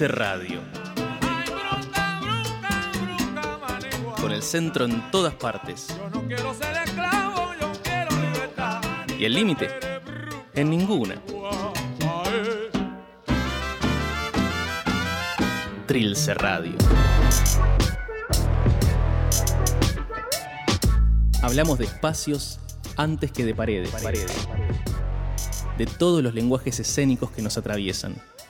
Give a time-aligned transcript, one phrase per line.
[0.00, 0.60] Trilce Radio.
[4.18, 5.88] Con el centro en todas partes.
[9.18, 9.68] Y el límite,
[10.54, 11.20] en ninguna.
[15.86, 16.78] Trilce Radio.
[21.42, 22.58] Hablamos de espacios
[22.96, 23.92] antes que de paredes.
[25.76, 28.16] De todos los lenguajes escénicos que nos atraviesan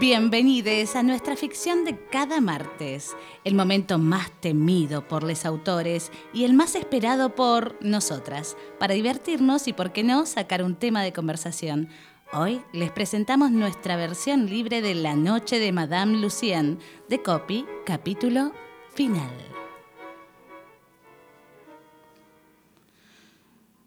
[0.00, 6.42] Bienvenidos a nuestra ficción de cada martes, el momento más temido por los autores y
[6.42, 11.12] el más esperado por nosotras, para divertirnos y, por qué no, sacar un tema de
[11.12, 11.90] conversación.
[12.32, 16.78] Hoy les presentamos nuestra versión libre de La Noche de Madame Lucienne,
[17.08, 18.50] de Copy, capítulo
[18.94, 19.30] final.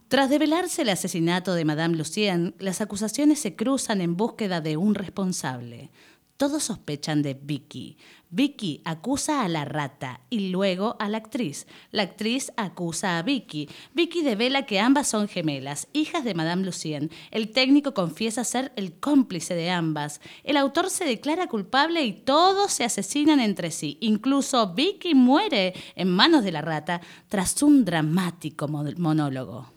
[0.08, 4.96] Tras develarse el asesinato de Madame Lucienne, las acusaciones se cruzan en búsqueda de un
[4.96, 5.92] responsable.
[6.38, 7.98] Todos sospechan de Vicky.
[8.30, 11.68] Vicky acusa a la rata y luego a la actriz.
[11.92, 13.68] La actriz acusa a Vicky.
[13.94, 17.10] Vicky devela que ambas son gemelas, hijas de Madame Lucienne.
[17.32, 20.22] El técnico confiesa ser el cómplice de ambas.
[20.46, 23.98] El autor se declara culpable y todos se asesinan entre sí.
[24.00, 29.77] Incluso Vicky muere en manos de la rata tras un dramático monólogo.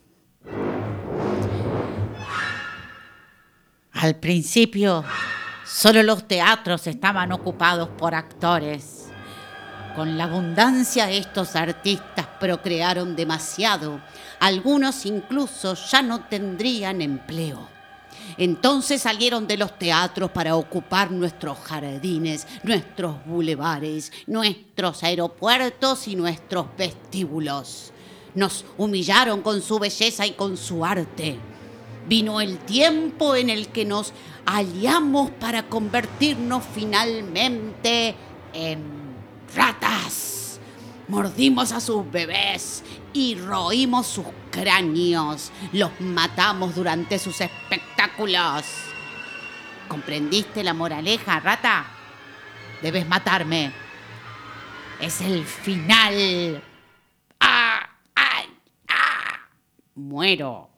[3.93, 5.03] Al principio,
[5.65, 9.07] solo los teatros estaban ocupados por actores.
[9.95, 14.01] Con la abundancia, estos artistas procrearon demasiado.
[14.39, 17.67] Algunos incluso ya no tendrían empleo.
[18.37, 26.67] Entonces salieron de los teatros para ocupar nuestros jardines, nuestros bulevares, nuestros aeropuertos y nuestros
[26.77, 27.91] vestíbulos.
[28.33, 31.37] Nos humillaron con su belleza y con su arte.
[32.07, 34.13] Vino el tiempo en el que nos
[34.45, 38.15] aliamos para convertirnos finalmente
[38.53, 38.83] en
[39.55, 40.59] ratas.
[41.07, 45.51] Mordimos a sus bebés y roímos sus cráneos.
[45.73, 48.63] Los matamos durante sus espectáculos.
[49.87, 51.85] ¿Comprendiste la moraleja, rata?
[52.81, 53.73] Debes matarme.
[55.01, 56.63] Es el final.
[57.41, 57.89] ¡Ah!
[58.15, 59.49] ¡Ah!
[59.95, 60.70] Muero.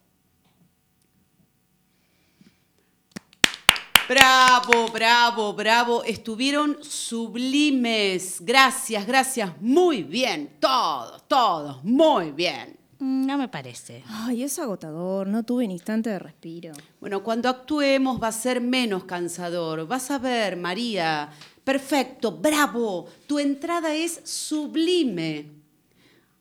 [4.08, 6.04] Bravo, bravo, bravo.
[6.04, 8.38] Estuvieron sublimes.
[8.42, 9.52] Gracias, gracias.
[9.62, 10.58] Muy bien.
[10.60, 11.84] Todos, todos.
[11.84, 12.78] Muy bien.
[13.00, 14.04] Mm, No me parece.
[14.08, 16.74] Ay, es agotador, no tuve ni instante de respiro.
[17.00, 19.88] Bueno, cuando actuemos va a ser menos cansador.
[19.88, 21.30] Vas a ver, María.
[21.64, 23.06] Perfecto, bravo.
[23.26, 25.50] Tu entrada es sublime.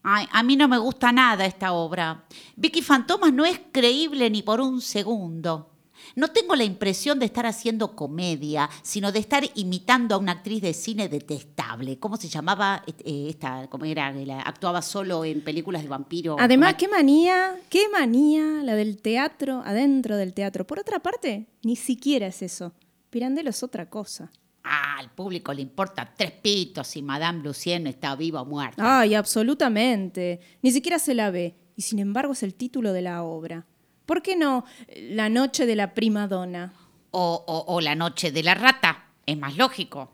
[0.02, 2.24] Ay, a mí no me gusta nada esta obra.
[2.56, 5.68] Vicky Fantomas no es creíble ni por un segundo.
[6.16, 10.62] No tengo la impresión de estar haciendo comedia, sino de estar imitando a una actriz
[10.62, 11.98] de cine detestable.
[11.98, 13.66] ¿Cómo se llamaba eh, esta?
[13.68, 14.12] ¿Cómo era?
[14.12, 16.36] La- actuaba solo en películas de vampiro.
[16.38, 20.66] Además, qué manía, qué manía la del teatro, adentro del teatro.
[20.66, 22.72] Por otra parte, ni siquiera es eso.
[23.10, 24.30] Pirandello es otra cosa.
[24.64, 29.00] Ah, al público le importa tres pitos si Madame Lucienne está viva o muerta.
[29.00, 30.40] Ay, absolutamente.
[30.62, 31.56] Ni siquiera se la ve.
[31.76, 33.66] Y sin embargo es el título de la obra.
[34.12, 36.70] ¿Por qué no La noche de la prima donna?
[37.12, 39.06] O, o- o La noche de la rata.
[39.24, 40.10] Es más lógico.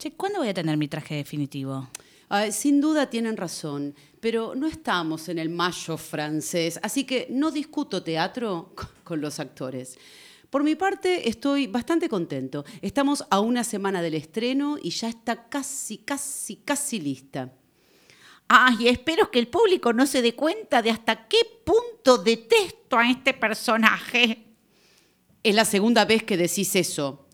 [0.00, 1.88] Che, ¿cuándo voy a tener mi traje definitivo?
[2.28, 7.52] Ay, sin duda tienen razón, pero no estamos en el mayo francés, así que no
[7.52, 9.96] discuto teatro con los actores.
[10.50, 12.64] Por mi parte, estoy bastante contento.
[12.82, 17.52] Estamos a una semana del estreno y ya está casi, casi, casi lista.
[18.48, 23.10] Ay, espero que el público no se dé cuenta de hasta qué punto detesto a
[23.10, 24.44] este personaje.
[25.42, 27.26] Es la segunda vez que decís eso.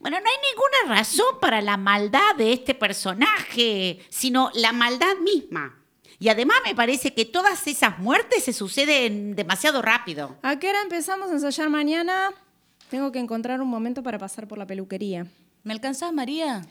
[0.00, 5.78] Bueno, no hay ninguna razón para la maldad de este personaje, sino la maldad misma.
[6.18, 10.36] Y además me parece que todas esas muertes se suceden demasiado rápido.
[10.42, 12.30] ¿A qué hora empezamos a ensayar mañana?
[12.90, 15.26] Tengo que encontrar un momento para pasar por la peluquería.
[15.64, 16.62] ¿Me alcanzás, María?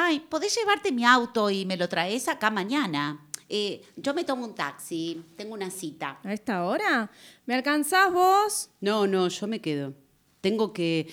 [0.00, 3.26] Ay, ¿podés llevarte mi auto y me lo traes acá mañana?
[3.48, 6.20] Eh, yo me tomo un taxi, tengo una cita.
[6.22, 7.10] ¿A esta hora?
[7.46, 8.70] ¿Me alcanzás vos?
[8.80, 9.94] No, no, yo me quedo.
[10.40, 11.12] Tengo que.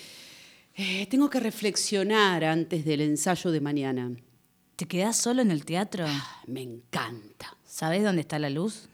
[0.76, 4.12] eh, tengo que reflexionar antes del ensayo de mañana.
[4.76, 6.06] ¿Te quedás solo en el teatro?
[6.46, 7.58] Me encanta.
[7.66, 8.88] ¿Sabés dónde está la luz?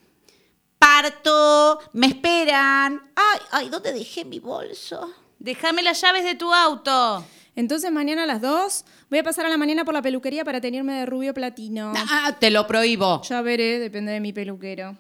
[0.80, 3.12] Parto, me esperan.
[3.14, 5.14] Ay, ay, ¿dónde dejé mi bolso?
[5.38, 7.26] Déjame las llaves de tu auto.
[7.56, 10.62] Entonces mañana a las 2 voy a pasar a la mañana por la peluquería para
[10.62, 11.94] tenerme de rubio platino.
[11.96, 13.22] Ah, te lo prohíbo.
[13.24, 14.98] Ya veré, depende de mi peluquero.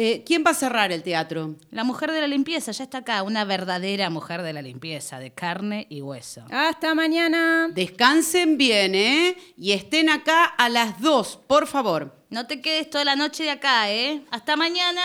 [0.00, 1.56] Eh, ¿Quién va a cerrar el teatro?
[1.70, 5.32] La mujer de la limpieza ya está acá, una verdadera mujer de la limpieza, de
[5.32, 6.44] carne y hueso.
[6.50, 7.68] Hasta mañana.
[7.72, 9.36] Descansen bien, ¿eh?
[9.56, 12.14] Y estén acá a las dos, por favor.
[12.30, 14.22] No te quedes toda la noche de acá, ¿eh?
[14.30, 15.02] Hasta mañana.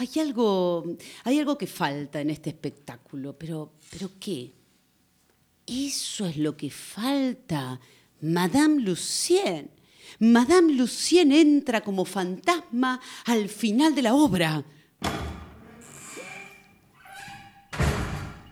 [0.00, 0.84] Hay algo,
[1.24, 4.52] hay algo que falta en este espectáculo, pero, pero ¿qué?
[5.66, 7.80] Eso es lo que falta.
[8.20, 9.70] Madame Lucien.
[10.18, 14.64] Madame Lucien entra como fantasma al final de la obra.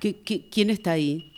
[0.00, 1.32] ¿Qué- qué- quién está ahí?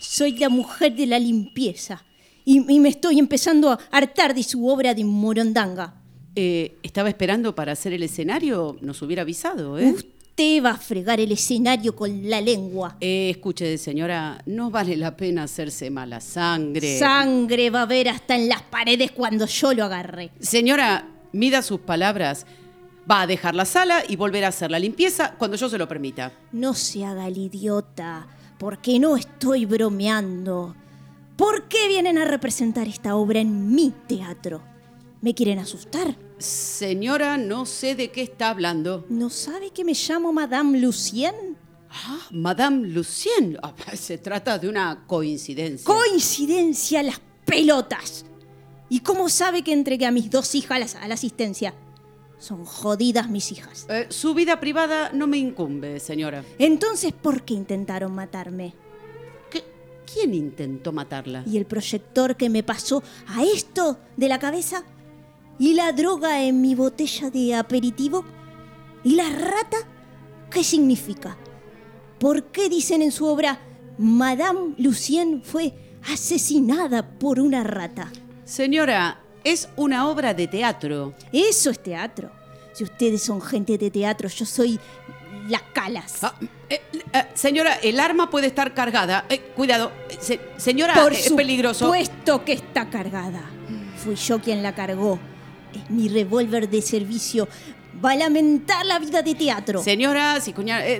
[0.00, 2.04] Soy la mujer de la limpieza
[2.44, 5.94] y, y me estoy empezando a hartar de su obra de Morondanga.
[6.36, 9.94] Eh, estaba esperando para hacer el escenario, nos hubiera avisado, ¿eh?
[10.38, 12.96] Usted va a fregar el escenario con la lengua.
[13.00, 16.96] Eh, escuche, señora, no vale la pena hacerse mala sangre.
[16.96, 20.30] Sangre va a haber hasta en las paredes cuando yo lo agarre.
[20.38, 22.46] Señora, mida sus palabras.
[23.10, 25.88] Va a dejar la sala y volver a hacer la limpieza cuando yo se lo
[25.88, 26.30] permita.
[26.52, 30.76] No se haga el idiota, porque no estoy bromeando.
[31.36, 34.62] ¿Por qué vienen a representar esta obra en mi teatro?
[35.20, 36.27] ¿Me quieren asustar?
[36.38, 39.04] Señora, no sé de qué está hablando.
[39.08, 41.56] ¿No sabe que me llamo Madame Lucien?
[41.90, 43.58] Ah, Madame Lucien.
[43.62, 45.84] Ah, se trata de una coincidencia.
[45.84, 48.24] ¡Coincidencia las pelotas!
[48.88, 51.74] ¿Y cómo sabe que entregué a mis dos hijas a la, asistencia?
[52.38, 53.86] Son jodidas mis hijas.
[53.88, 56.44] Eh, su vida privada no me incumbe, señora.
[56.58, 58.74] Entonces, ¿por qué intentaron matarme?
[59.50, 59.64] ¿Qué-
[60.10, 61.42] ¿Quién intentó matarla?
[61.46, 64.84] ¿Y el proyector que me pasó a esto de la cabeza?
[65.58, 68.24] ¿Y la droga en mi botella de aperitivo?
[69.04, 69.76] ¿Y la rata?
[70.50, 71.36] ¿Qué significa?
[72.20, 73.58] ¿Por qué dicen en su obra
[73.98, 75.74] Madame Lucien fue
[76.12, 78.10] asesinada por una rata?
[78.44, 81.14] Señora, es una obra de teatro.
[81.32, 82.30] Eso es teatro.
[82.72, 84.78] Si ustedes son gente de teatro, yo soy
[85.48, 86.22] las calas.
[86.22, 86.34] Ah,
[86.70, 86.80] eh,
[87.12, 89.24] eh, señora, el arma puede estar cargada.
[89.28, 89.90] Eh, cuidado.
[90.20, 91.86] Se- señora, Por es peligroso.
[91.86, 93.42] supuesto que está cargada.
[93.96, 95.18] Fui yo quien la cargó.
[95.74, 97.48] Es mi revólver de servicio.
[98.04, 99.82] Va a lamentar la vida de teatro.
[99.82, 100.54] Señora, si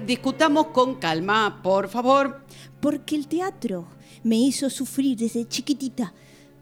[0.06, 2.44] discutamos con calma, por favor.
[2.80, 3.86] Porque el teatro
[4.24, 6.12] me hizo sufrir desde chiquitita.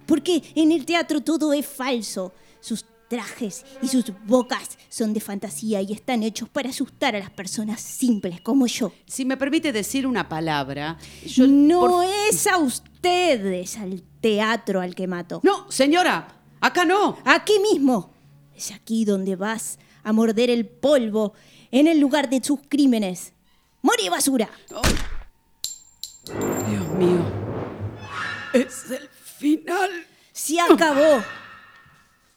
[0.07, 2.33] Porque en el teatro todo es falso.
[2.61, 7.31] Sus trajes y sus bocas son de fantasía y están hechos para asustar a las
[7.31, 8.93] personas simples como yo.
[9.07, 14.95] Si me permite decir una palabra, yo no por- es a ustedes al teatro al
[14.97, 15.41] que mato.
[15.45, 17.19] No, señora, acá no.
[17.25, 18.11] Aquí mismo.
[18.55, 21.35] Es aquí donde vas a morder el polvo
[21.71, 23.33] en el lugar de tus crímenes.
[23.83, 24.49] ¡Morí basura!
[26.25, 27.25] Dios mío.
[28.53, 29.91] Es el final.
[30.33, 31.23] Se acabó.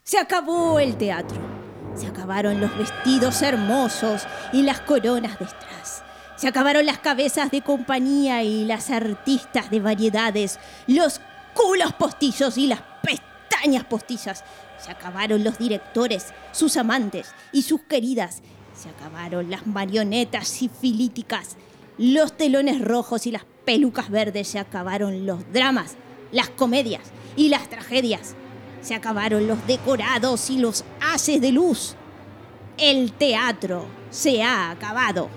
[0.03, 1.37] Se acabó el teatro.
[1.95, 4.23] Se acabaron los vestidos hermosos
[4.53, 6.03] y las coronas de strass.
[6.35, 11.19] Se acabaron las cabezas de compañía y las artistas de variedades, los
[11.53, 12.81] culos postizos y las
[14.79, 18.41] Se acabaron los directores, sus amantes y sus queridas.
[18.73, 21.57] Se acabaron las marionetas sifilíticas,
[21.97, 24.47] los telones rojos y las pelucas verdes.
[24.47, 25.95] Se acabaron los dramas,
[26.31, 27.03] las comedias
[27.35, 28.35] y las tragedias.
[28.81, 31.95] Se acabaron los decorados y los haces de luz.
[32.77, 35.29] El teatro se ha acabado.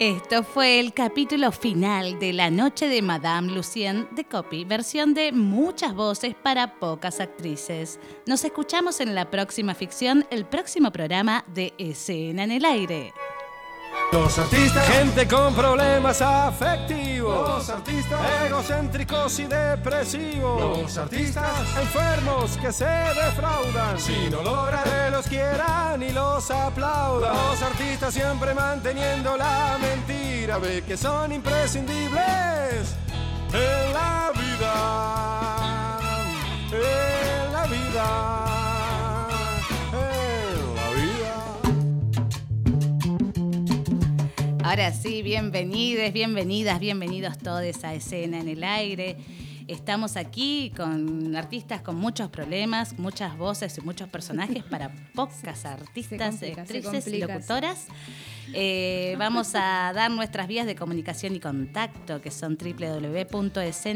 [0.00, 5.30] Esto fue el capítulo final de La Noche de Madame Lucien de Copy, versión de
[5.30, 8.00] muchas voces para pocas actrices.
[8.24, 13.12] Nos escuchamos en la próxima ficción, el próximo programa de Escena en el Aire.
[14.12, 17.48] Los artistas, gente con problemas afectivos.
[17.48, 20.78] Los artistas, egocéntricos y depresivos.
[20.78, 21.48] Los artistas,
[21.80, 24.00] enfermos que se defraudan.
[24.00, 27.32] Si no logran que los quieran y los aplaudan.
[27.32, 32.96] Los artistas siempre manteniendo la mentira de que son imprescindibles
[33.52, 35.98] en la vida.
[36.72, 38.49] En la vida.
[44.70, 49.16] Ahora sí, bienvenidos, bienvenidas, bienvenidos todos a Escena en el Aire.
[49.66, 56.36] Estamos aquí con artistas con muchos problemas, muchas voces y muchos personajes para pocas artistas,
[56.36, 57.88] complica, actrices y locutoras.
[58.54, 63.90] Eh, vamos a dar nuestras vías de comunicación y contacto, que son www.escena.ar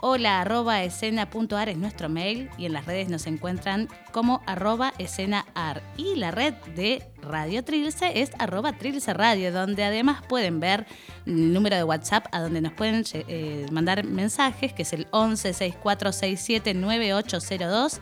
[0.00, 5.82] Hola arroba escena.ar es nuestro mail y en las redes nos encuentran como arroba escenaar.
[5.96, 10.86] Y la red de Radio Trilce es arroba Trilce Radio, donde además pueden ver
[11.24, 15.54] el número de WhatsApp a donde nos pueden eh, mandar mensajes, que es el 11
[15.54, 18.00] 6467 9802.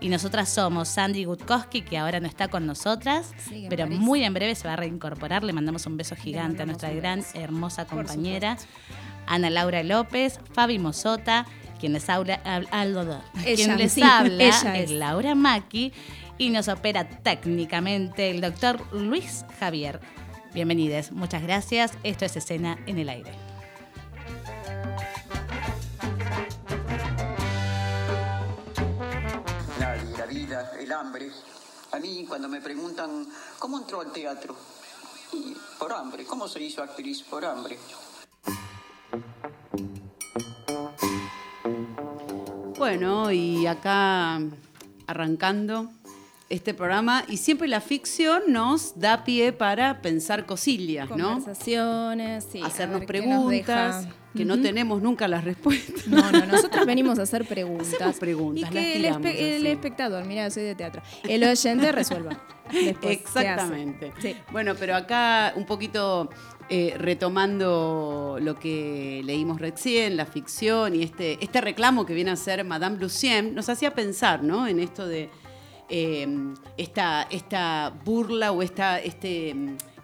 [0.00, 3.98] Y nosotras somos Sandy Gutkowski, que ahora no está con nosotras, Sí, pero París.
[3.98, 5.42] muy en breve se va a reincorporar.
[5.42, 8.56] Le mandamos un beso gigante a nuestra gran, hermosa compañera.
[9.26, 11.46] Ana Laura López, Fabi Mosota,
[11.80, 12.40] quien les habla,
[13.44, 14.90] Ella, quien les sí, habla es.
[14.90, 15.92] Laura Maki
[16.38, 20.00] y nos opera técnicamente el doctor Luis Javier.
[20.54, 21.92] Bienvenidos, muchas gracias.
[22.04, 23.32] Esto es Escena en el Aire.
[30.28, 31.30] Vida, el hambre.
[31.92, 33.26] A mí cuando me preguntan,
[33.58, 34.54] ¿cómo entró al teatro?
[35.32, 36.24] Y por hambre.
[36.24, 37.22] ¿Cómo se hizo actriz?
[37.22, 37.78] Por hambre.
[42.76, 44.40] Bueno, y acá
[45.06, 45.90] arrancando
[46.48, 51.34] este programa, y siempre la ficción nos da pie para pensar cosillas, ¿no?
[51.34, 53.24] Conversaciones, sí, Hacernos ver
[54.36, 56.06] que no tenemos nunca las respuestas.
[56.06, 57.94] No, no, nosotros venimos a hacer preguntas.
[57.94, 62.38] Hacemos preguntas, Y las que el, espe- espectador, mira, soy de teatro, el oyente resuelva.
[63.02, 64.12] Exactamente.
[64.20, 64.36] Sí.
[64.52, 66.28] Bueno, pero acá un poquito
[66.68, 72.36] eh, retomando lo que leímos recién, la ficción y este, este reclamo que viene a
[72.36, 74.66] ser Madame Lucien, nos hacía pensar ¿no?
[74.66, 75.30] en esto de
[75.88, 76.28] eh,
[76.76, 79.54] esta, esta burla o esta, este,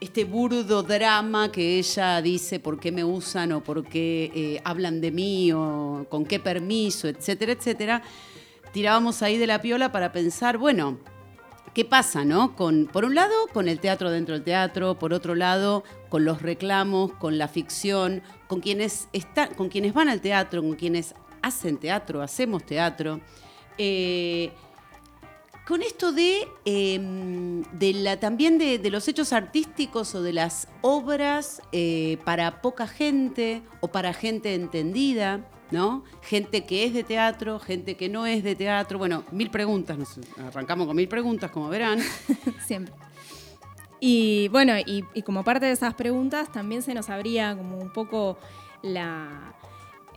[0.05, 5.01] este burdo drama que ella dice por qué me usan o por qué eh, hablan
[5.01, 8.03] de mí o con qué permiso, etcétera, etcétera.
[8.73, 10.99] Tirábamos ahí de la piola para pensar, bueno,
[11.75, 12.55] ¿Qué pasa, no?
[12.55, 16.41] Con, por un lado, con el teatro dentro del teatro, por otro lado, con los
[16.41, 21.79] reclamos, con la ficción, con quienes, están, con quienes van al teatro, con quienes hacen
[21.79, 23.21] teatro, hacemos teatro.
[23.77, 24.53] Eh,
[25.67, 30.69] con esto de, eh, de la, también de, de los hechos artísticos o de las
[30.83, 36.05] obras eh, para poca gente o para gente entendida, ¿no?
[36.23, 38.99] Gente que es de teatro, gente que no es de teatro.
[38.99, 39.99] Bueno, mil preguntas,
[40.39, 41.99] arrancamos con mil preguntas, como verán.
[42.67, 42.95] Siempre.
[44.01, 48.37] Y bueno, y, como parte de esas preguntas también se nos abría como un poco
[48.83, 49.55] la,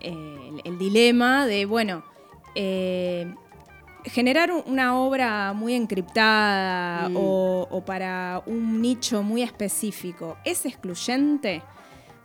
[0.02, 2.04] eh, el, el dilema de, bueno,
[2.54, 3.34] eh,
[4.10, 7.16] generar un- una obra muy encriptada Mm.
[7.18, 11.62] o, o para un nicho muy específico, ¿es excluyente?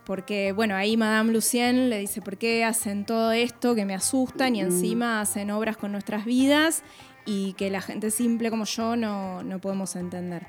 [0.05, 4.55] Porque, bueno, ahí Madame Lucien le dice, ¿por qué hacen todo esto que me asustan
[4.55, 6.83] y encima hacen obras con nuestras vidas
[7.25, 10.45] y que la gente simple como yo no, no podemos entender?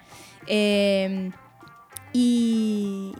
[0.49, 1.31] Eh,
[2.12, 3.12] y,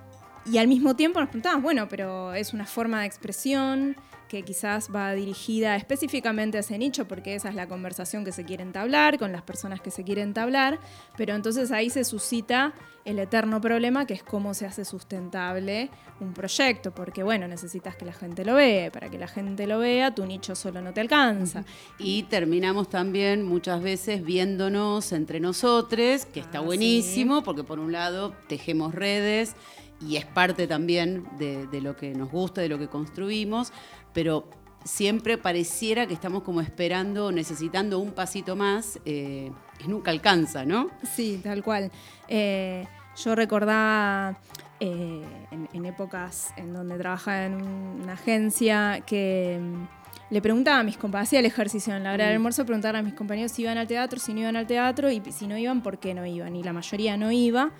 [0.47, 3.97] y al mismo tiempo nos preguntamos, bueno, pero es una forma de expresión
[4.35, 8.45] que quizás va dirigida específicamente a ese nicho, porque esa es la conversación que se
[8.45, 10.81] quiere entablar con las personas que se quieren entablar,
[11.17, 12.75] pero entonces ahí se suscita
[13.05, 15.89] el eterno problema que es cómo se hace sustentable
[16.19, 19.79] un proyecto, porque bueno, necesitas que la gente lo vea, para que la gente lo
[19.79, 21.65] vea, tu nicho solo no te alcanza.
[21.99, 27.93] Y terminamos también muchas veces viéndonos entre nosotros, que está Ah, buenísimo, porque por un
[27.93, 29.55] lado tejemos redes
[30.01, 33.73] y es parte también de, de lo que nos gusta, de lo que construimos,
[34.15, 34.49] pero
[34.85, 39.51] siempre pareciera que estamos como esperando, necesitando un pasito más, eh,
[39.85, 40.89] y nunca alcanza, ¿no?
[41.03, 41.91] Sí, tal cual.
[42.29, 44.39] Eh, yo recordaba
[44.81, 49.85] eh, en, en épocas en donde trabajaba en una agencia que mm,
[50.31, 53.03] le preguntaba a mis compañeros, hacía el ejercicio en la hora del almuerzo, preguntar a
[53.03, 55.83] mis compañeros si iban al teatro, si no iban al teatro y si no iban,
[55.83, 56.57] por qué no iban.
[56.57, 57.71] Y la mayoría no iba.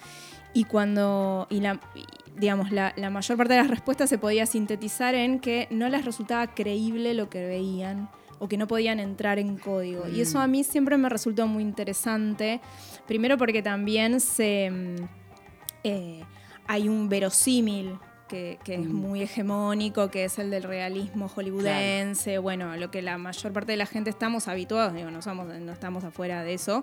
[0.53, 1.81] Y cuando, y la,
[2.37, 6.05] digamos, la, la mayor parte de las respuestas se podía sintetizar en que no les
[6.05, 10.09] resultaba creíble lo que veían o que no podían entrar en código.
[10.09, 12.61] Y eso a mí siempre me resultó muy interesante,
[13.07, 15.05] primero porque también se, mm,
[15.85, 16.25] eh,
[16.67, 22.77] hay un verosímil que, que es muy hegemónico, que es el del realismo hollywoodense, bueno,
[22.77, 26.05] lo que la mayor parte de la gente estamos habituados, digo, no, somos, no estamos
[26.05, 26.83] afuera de eso,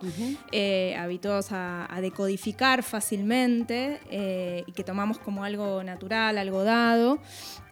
[0.52, 7.20] eh, habituados a, a decodificar fácilmente eh, y que tomamos como algo natural, algo dado,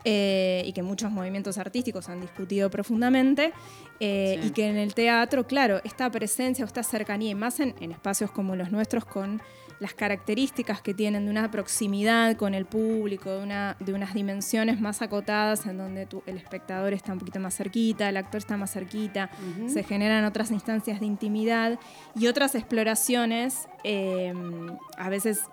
[0.06, 3.54] eh, y que muchos movimientos artísticos han discutido profundamente,
[4.02, 4.48] eh, Sí.
[4.48, 7.92] y que en el teatro, claro, esta presencia o esta cercanía, y más en, en
[7.92, 9.42] espacios como los nuestros con
[9.80, 14.82] las características que tienen de una proximidad con el público, de, una, de unas dimensiones
[14.82, 18.74] más acotadas en donde el espectador está un poquito más cerquita, el actor está más
[18.74, 19.30] cerquita,
[19.68, 21.80] se generan otras instancias de intimidad
[22.16, 24.34] y otras exploraciones, eh,
[24.98, 25.44] a veces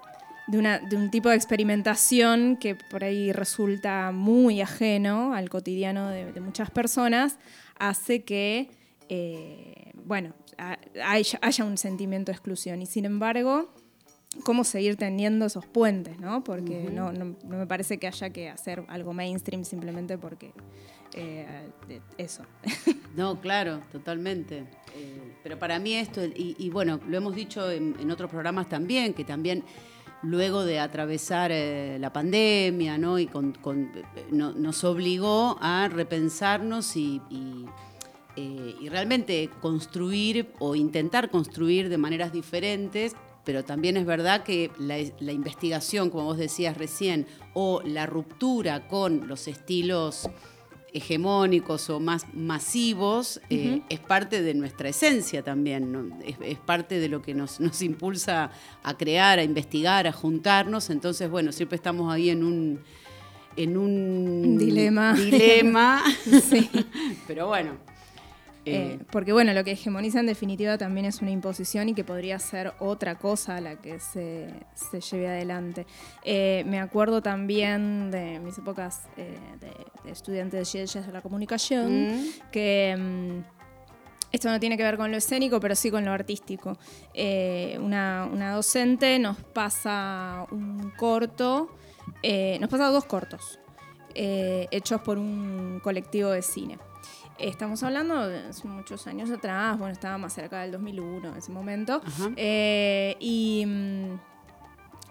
[0.46, 6.08] de, una, de, un tipo de experimentación que por ahí resulta muy ajeno al cotidiano
[6.08, 7.38] de, muchas personas,
[7.78, 8.70] hace que,
[9.08, 10.34] eh, bueno,
[11.04, 12.82] haya, un sentimiento de exclusión.
[12.82, 13.72] Y sin embargo,
[14.44, 16.44] cómo seguir teniendo esos puentes, ¿no?
[16.44, 17.12] Porque no,
[17.46, 20.52] me parece que haya que hacer algo mainstream simplemente porque
[21.14, 21.46] eh,
[22.18, 22.44] eso.
[23.16, 24.58] No, claro, totalmente.
[24.94, 29.24] Eh, pero para mí esto, y, bueno, lo hemos dicho en, otros programas también, que
[29.24, 29.64] también
[30.22, 33.18] luego de atravesar eh, la pandemia, ¿no?
[33.18, 33.30] Y
[34.30, 37.22] nos obligó a repensarnos y
[38.38, 43.14] eh, y realmente construir o intentar construir de maneras diferentes,
[43.46, 44.98] pero también es verdad que la,
[45.32, 50.28] investigación, como vos decías recién, o la ruptura con los estilos
[50.92, 57.22] hegemónicos o más masivos eh, es parte de nuestra esencia también, es, parte de lo
[57.22, 58.50] que nos, nos, impulsa
[58.82, 60.90] a crear, a investigar, a juntarnos.
[60.90, 62.80] Entonces, bueno, siempre estamos ahí en un,
[63.56, 65.14] en un dilema.
[65.14, 66.02] dilema.
[66.50, 66.68] sí.
[67.28, 67.76] Pero bueno,
[68.68, 72.36] eh, porque bueno, lo que hegemoniza en definitiva también es una imposición y que podría
[72.40, 74.48] ser otra cosa a la que se,
[75.10, 75.86] lleve adelante.
[76.24, 82.08] Eh, me acuerdo también de mis épocas eh, de, estudiante de ciencias de la comunicación,
[82.08, 82.24] mm.
[82.50, 83.44] que mm,
[84.32, 86.76] esto no tiene que ver con lo escénico, pero sí con lo artístico.
[87.80, 91.70] Una, una, docente nos pasa un corto,
[92.60, 93.60] nos pasa dos cortos,
[94.12, 96.78] hechos por un colectivo de cine.
[97.38, 102.00] Estamos hablando de muchos años atrás, bueno, estaba más cerca del 2001 en ese momento.
[102.36, 104.18] Eh, y mm,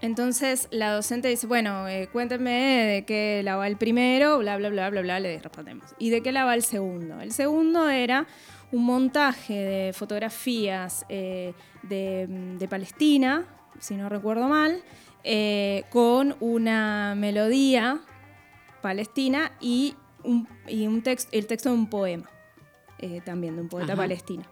[0.02, 4.70] entonces la docente dice, bueno, eh, cuéntame de qué la va el primero, bla, bla,
[4.70, 5.94] bla, bla, bla, le respondemos.
[6.00, 7.22] ¿Y de qué la va el segundo?
[7.22, 8.26] El segundo era
[8.72, 12.26] un montaje de fotografías eh, de,
[12.58, 13.46] de, Palestina,
[13.80, 14.84] si no recuerdo mal,
[15.90, 18.00] con una melodía
[18.82, 19.96] palestina y
[20.68, 22.30] y un texto, el texto de un poema,
[23.00, 24.44] eh, también de un poeta palestino.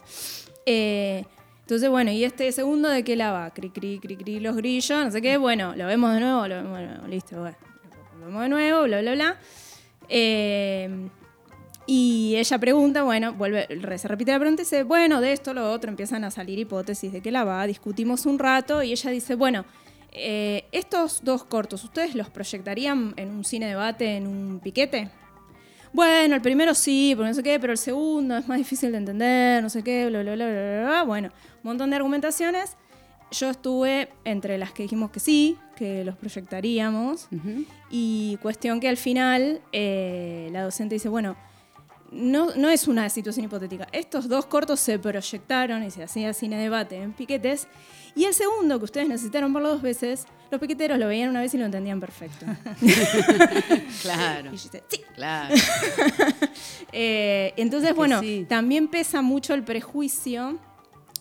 [0.66, 1.24] Eh,
[1.60, 5.04] entonces, bueno, y este segundo de qué la va, cri, cri, cri, cri, los grillos,
[5.04, 7.56] no sé qué, bueno, lo vemos de nuevo, lo vemos de nuevo, listo, bueno,
[8.20, 9.38] lo vemos de nuevo, bla, bla, bla.
[10.10, 11.08] Eh,
[11.86, 13.66] y ella pregunta, bueno, vuelve,
[13.98, 17.12] se repite la pregunta y dice, bueno, de esto, lo otro, empiezan a salir hipótesis
[17.12, 19.64] de qué la va, discutimos un rato y ella dice, bueno,
[20.12, 25.10] estos dos cortos, ¿ustedes los proyectarían en un cine debate, en un piquete?
[25.94, 28.98] Bueno, el primero sí, pero no sé qué, pero el segundo es más difícil de
[28.98, 31.02] entender, no sé qué, bla, bla, bla, bla, bla.
[31.04, 32.76] Bueno, un montón de argumentaciones.
[33.30, 37.28] Yo estuve entre las que dijimos que sí, que los proyectaríamos,
[37.90, 41.36] y cuestión que al final eh, la docente dice, bueno,
[42.10, 43.86] no, no es una situación hipotética.
[43.92, 47.68] Estos dos cortos se proyectaron y se hacía cine debate en piquetes.
[48.16, 51.52] Y el segundo, que ustedes necesitaron verlo dos veces, los piqueteros lo veían una vez
[51.54, 52.46] y lo entendían perfecto.
[54.02, 54.56] claro.
[54.56, 54.70] sí.
[55.14, 55.54] Claro.
[56.96, 60.60] Eh, entonces, bueno, también pesa mucho el prejuicio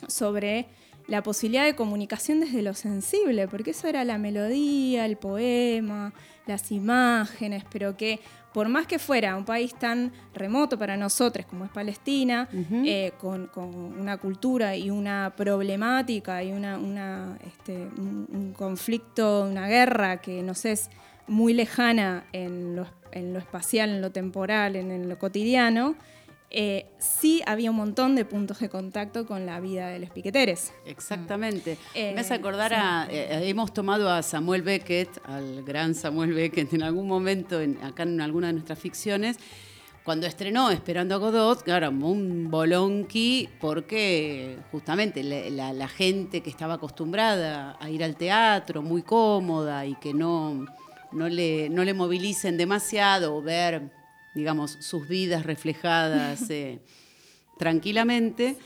[0.07, 0.67] sobre
[1.07, 6.13] la posibilidad de comunicación desde lo sensible, porque eso era la melodía, el poema,
[6.45, 8.19] las imágenes, pero que
[8.53, 13.49] por más que fuera un país tan remoto para nosotros como es Palestina, eh, con,
[13.55, 20.89] una cultura y una problemática y una, este, un, conflicto, una guerra que nos es
[21.27, 25.95] muy lejana en lo, en lo espacial, en lo temporal, en lo cotidiano,
[26.55, 30.71] eh, sí había un montón de puntos de contacto con la vida de los piqueteres.
[30.85, 31.79] Exactamente.
[31.95, 33.07] Me hace acordar a.
[33.09, 38.21] Eh, hemos tomado a Samuel Beckett, al gran Samuel Beckett, en algún momento, acá en
[38.21, 39.37] alguna de nuestras ficciones.
[40.03, 47.77] Cuando estrenó Esperando a Godot, claro, un bolonqui, porque justamente la, gente que estaba acostumbrada
[47.79, 50.67] a ir al teatro, muy cómoda y que no,
[51.13, 54.02] no, le, no le movilicen demasiado o ver
[54.35, 56.79] digamos, sus vidas reflejadas eh,
[57.57, 58.57] tranquilamente.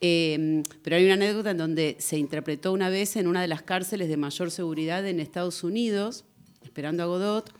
[0.00, 3.62] Eh, pero hay una anécdota en donde se interpretó una vez en una de las
[3.62, 6.24] cárceles de mayor seguridad en Estados Unidos,
[6.62, 7.52] esperando a Godot,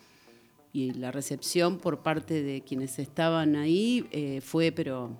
[0.71, 5.17] y la recepción por parte de quienes estaban ahí eh, fue, pero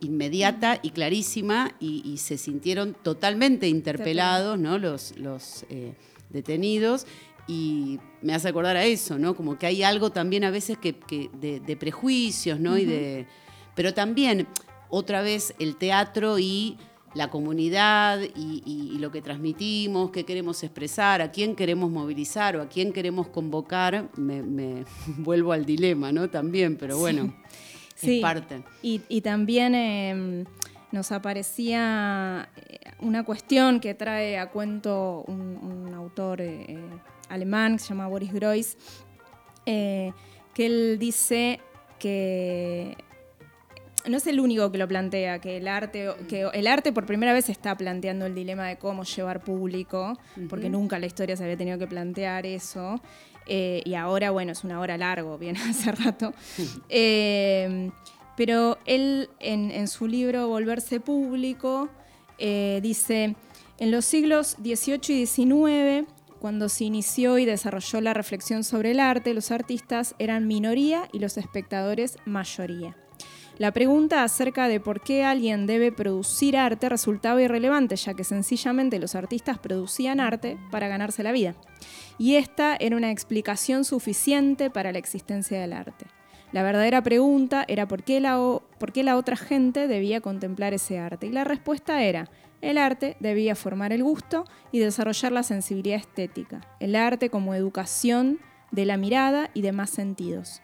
[0.00, 4.78] inmediata y clarísima, y, se sintieron totalmente interpelados ¿no?
[4.78, 5.64] los, los
[6.28, 7.06] detenidos
[7.46, 9.34] y me hace acordar a eso, ¿no?
[9.34, 10.94] Como que hay algo también a veces que,
[11.32, 12.78] de, prejuicios, ¿no?
[12.78, 13.26] y de,
[13.74, 14.46] pero también,
[14.88, 16.78] otra vez, el teatro y
[17.14, 22.62] la comunidad y, y lo que transmitimos, qué queremos expresar, a quién queremos movilizar o
[22.62, 24.84] a quién queremos convocar, me, me
[25.18, 26.30] vuelvo al dilema, ¿no?
[26.30, 27.34] También, pero bueno,
[27.94, 28.16] Sí.
[28.16, 28.62] es parte.
[28.82, 30.44] Y, y también eh,
[30.90, 36.78] nos aparecía eh, una cuestión que trae a cuento un, un autor eh,
[37.32, 38.76] alemán que se llama Boris Groys,
[39.66, 40.12] eh,
[40.54, 41.60] que él dice
[41.98, 42.96] que
[44.08, 47.32] no es el único que lo plantea, que el arte, que el arte por primera
[47.32, 50.18] vez está planteando el dilema de cómo llevar público,
[50.48, 53.00] porque nunca en la historia se había tenido que plantear eso.
[53.46, 56.32] Eh, y ahora, bueno, es una hora largo, viene hace rato.
[56.88, 57.90] Eh,
[58.36, 61.90] pero él, en, en su libro Volverse Público,
[62.38, 63.36] eh, dice,
[63.78, 66.06] en los siglos XVIII y XIX,
[66.42, 71.20] cuando se inició y desarrolló la reflexión sobre el arte, los artistas eran minoría y
[71.20, 72.96] los espectadores mayoría.
[73.58, 78.98] La pregunta acerca de por qué alguien debe producir arte resultaba irrelevante, ya que sencillamente
[78.98, 81.54] los artistas producían arte para ganarse la vida.
[82.18, 86.06] Y esta era una explicación suficiente para la existencia del arte.
[86.50, 88.36] La verdadera pregunta era por qué la,
[88.78, 91.28] por qué la otra gente debía contemplar ese arte.
[91.28, 92.28] Y la respuesta era,
[92.62, 96.62] el arte debía formar el gusto y desarrollar la sensibilidad estética.
[96.80, 98.38] El arte como educación
[98.70, 100.62] de la mirada y demás sentidos.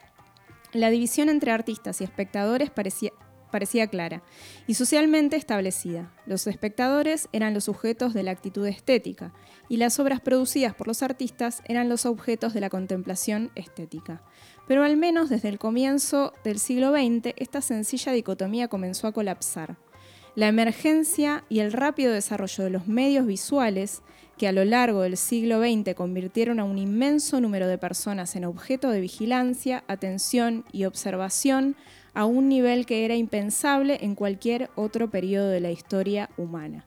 [0.73, 3.11] La división entre artistas y espectadores parecía,
[3.51, 4.23] parecía clara
[4.67, 6.13] y socialmente establecida.
[6.25, 9.33] Los espectadores eran los sujetos de la actitud estética
[9.69, 14.23] y las obras producidas por los artistas eran los objetos de la contemplación estética.
[14.69, 19.77] Pero al menos desde el comienzo del siglo XX, esta sencilla dicotomía comenzó a colapsar.
[20.35, 24.03] La emergencia y el rápido desarrollo de los medios visuales,
[24.37, 28.45] que a lo largo del siglo XX convirtieron a un inmenso número de personas en
[28.45, 31.75] objeto de vigilancia, atención y observación,
[32.15, 36.85] a un nivel que era impensable en cualquier otro periodo de la historia humana.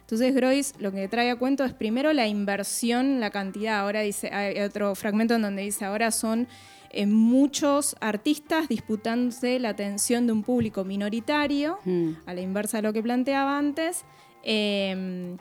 [0.00, 3.80] Entonces Groys lo que trae a cuento es primero la inversión, la cantidad.
[3.80, 6.46] Ahora dice, hay otro fragmento en donde dice, ahora son
[6.94, 12.10] eh, muchos artistas disputándose la atención de un público minoritario, Mm.
[12.26, 14.04] a la inversa de lo que planteaba antes,
[14.42, 15.36] eh,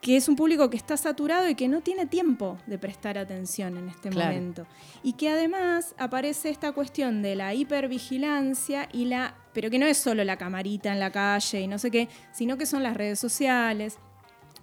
[0.00, 3.78] que es un público que está saturado y que no tiene tiempo de prestar atención
[3.78, 4.32] en este Claro.
[4.34, 4.66] momento.
[5.02, 9.34] Y que además aparece esta cuestión de la hipervigilancia y la.
[9.54, 12.58] pero que no es solo la camarita en la calle y no sé qué, sino
[12.58, 13.98] que son las redes sociales,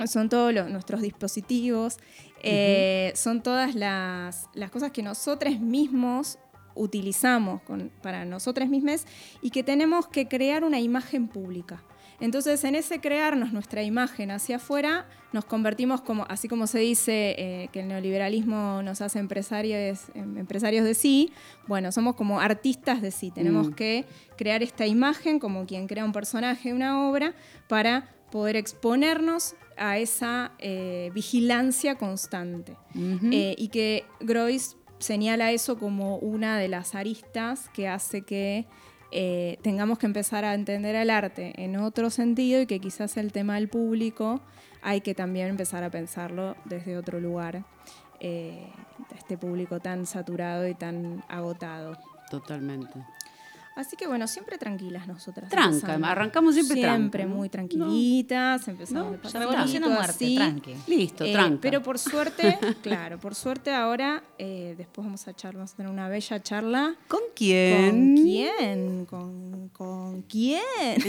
[0.05, 1.97] son todos los- nuestros dispositivos,
[2.43, 6.39] eh, son todas las, las cosas que nosotros mismos
[6.75, 9.05] utilizamos con- para nosotros mismos
[9.41, 11.83] y que tenemos que crear una imagen pública.
[12.19, 17.35] Entonces, en ese crearnos nuestra imagen hacia afuera, nos convertimos como, así como se dice
[17.37, 21.31] eh, que el neoliberalismo nos hace empresarios, em, empresarios de sí,
[21.67, 23.31] bueno, somos como artistas de sí.
[23.31, 23.73] Tenemos Mm.
[23.73, 24.05] que
[24.37, 27.33] crear esta imagen como quien crea un personaje, una obra,
[27.67, 32.77] para poder exponernos a esa eh, vigilancia constante.
[32.95, 38.67] Eh, y que Groys señala eso como una de las aristas que hace que
[39.11, 43.31] eh, tengamos que empezar a entender el arte en otro sentido y que quizás el
[43.31, 44.39] tema del público
[44.83, 47.65] hay que también empezar a pensarlo desde otro lugar,
[48.19, 51.97] este público tan saturado y tan agotado.
[52.29, 52.99] Totalmente.
[53.73, 55.49] Así que bueno, siempre tranquilas nosotras.
[55.49, 57.35] Tranca, arrancamos siempre Siempre tranca, ¿no?
[57.39, 60.35] muy tranquilitas, empezamos No, revolución o muerte, así.
[60.35, 60.75] tranqui.
[60.87, 61.59] Listo, Eh, tranca.
[61.61, 65.91] Pero por suerte, claro, por suerte ahora, eh, después vamos a charlar, vamos a tener
[65.91, 66.95] una bella charla.
[67.07, 68.15] ¿Con ¿Con quién?
[68.17, 69.05] quién?
[69.05, 70.61] ¿Con, con quién?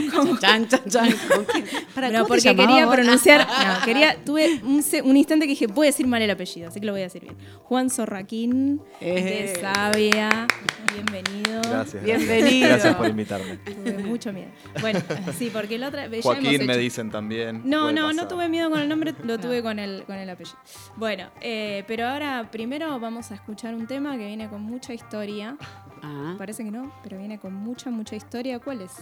[0.40, 1.08] Chan, chan, chan.
[1.94, 3.46] Para, No, ¿cómo te porque quería pronunciar.
[3.80, 4.16] No, quería.
[4.24, 6.92] Tuve un, un instante que dije, voy a decir mal el apellido, así que lo
[6.92, 7.36] voy a decir bien.
[7.64, 9.52] Juan Zorraquín, Eh.
[9.54, 10.46] de Sabia.
[10.94, 11.60] Bienvenido.
[11.62, 12.02] Gracias.
[12.04, 12.68] Bienvenido.
[12.68, 13.56] Gracias por invitarme.
[13.58, 14.48] Tuve mucho miedo.
[14.80, 15.00] Bueno,
[15.38, 16.06] sí, porque la otra.
[16.06, 17.62] ya hemos Joaquín me dicen también.
[17.64, 20.58] No, no, no tuve miedo con el nombre, lo tuve con el, con el apellido.
[20.96, 25.56] Bueno, eh, pero ahora primero vamos a escuchar un tema que viene con mucha historia.
[26.02, 28.58] Ah, Parece que no, pero viene con mucha, mucha historia.
[28.58, 28.92] ¿Cuál es?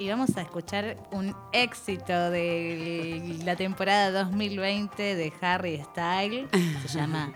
[0.00, 6.48] Y vamos a escuchar un éxito de la temporada 2020 de Harry Styles.
[6.86, 7.32] Se llama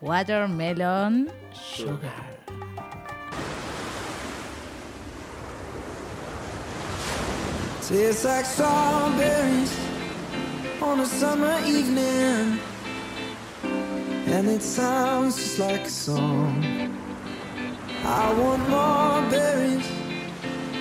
[0.00, 2.40] Watermelon Sugar.
[7.88, 9.76] Tastes like strawberries
[10.82, 12.58] on a summer evening,
[14.26, 16.64] and it sounds just like a song.
[18.04, 20.09] I want more berries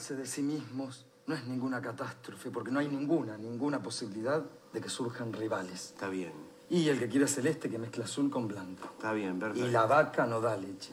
[0.00, 4.80] Enamorarse de sí mismos no es ninguna catástrofe, porque no hay ninguna, ninguna posibilidad de
[4.80, 5.92] que surjan rivales.
[5.94, 6.32] Está bien,
[6.70, 8.88] Y el que quiere celeste que mezcla azul con blanco.
[8.96, 9.68] está bien, perfecto.
[9.68, 10.92] Y la vaca no da leche.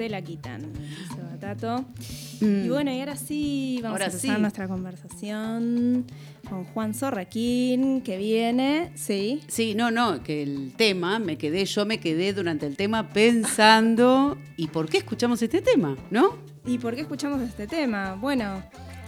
[0.00, 1.84] Se la quitan, dice Batato.
[2.40, 2.64] Mm.
[2.64, 4.40] Y bueno, y ahora sí vamos Ahora a empezar sí.
[4.40, 6.06] nuestra conversación
[6.48, 9.42] con Juan Zorraquín, que viene, sí.
[9.46, 14.38] Sí, no, no, que el tema, me quedé, yo me quedé durante el tema pensando,
[14.56, 15.98] ¿y por qué escuchamos este tema?
[16.10, 16.38] ¿No?
[16.64, 18.14] ¿Y por qué escuchamos este tema?
[18.14, 18.62] Bueno,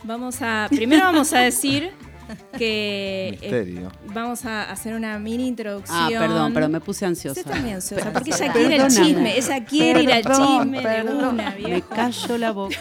[0.05, 0.66] vamos a.
[0.68, 1.92] Primero vamos a decir
[2.59, 3.39] que.
[3.41, 5.99] eh, vamos a hacer una mini introducción.
[5.99, 7.41] Ah, perdón, pero me puse ansiosa.
[7.41, 8.69] Usted también ansiosa, porque ella Perdóname.
[8.69, 11.25] quiere el chisme, ella quiere ir al Perdón, chisme de perdón.
[11.35, 11.89] una, Me viejo.
[11.95, 12.77] callo la boca.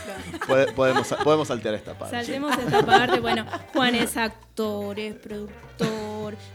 [0.48, 2.16] Pode- podemos, podemos saltear esta parte.
[2.16, 3.20] Saltemos esta parte.
[3.20, 5.88] Bueno, Juan es actor, es productor,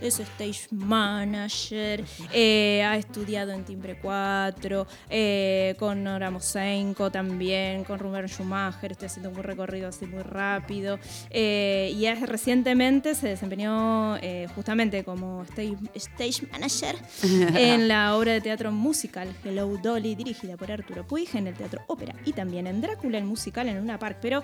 [0.01, 7.99] es stage manager, eh, ha estudiado en Timbre 4, eh, con Nora Mosenko también, con
[7.99, 10.99] Ruben Schumacher, estoy haciendo un recorrido así muy rápido.
[11.31, 14.17] eh, y es- recientemente se desempeñó
[14.55, 16.97] justamente como stage, stage manager
[17.57, 21.83] en la obra de teatro musical Hello Dolly, dirigida por Arturo Puig en el Teatro
[21.89, 24.19] Ópera y también en Drácula, el musical en Luna Park.
[24.21, 24.43] Pero,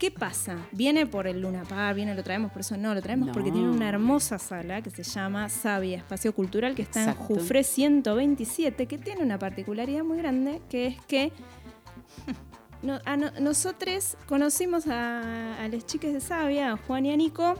[0.00, 0.56] ¿qué pasa?
[0.72, 3.32] Viene por el Luna Park, viene, lo traemos, por eso no, lo traemos No.
[3.32, 7.34] porque tiene una hermosa sala que se llama Sabia Espacio Cultural, que está Exacto.
[7.34, 11.32] en Jufré 127, que tiene una particularidad muy grande, que es que
[12.82, 17.16] no- a no- nosotros conocimos a, a las chicas de Sabia, a Juan y a
[17.16, 17.54] Nico,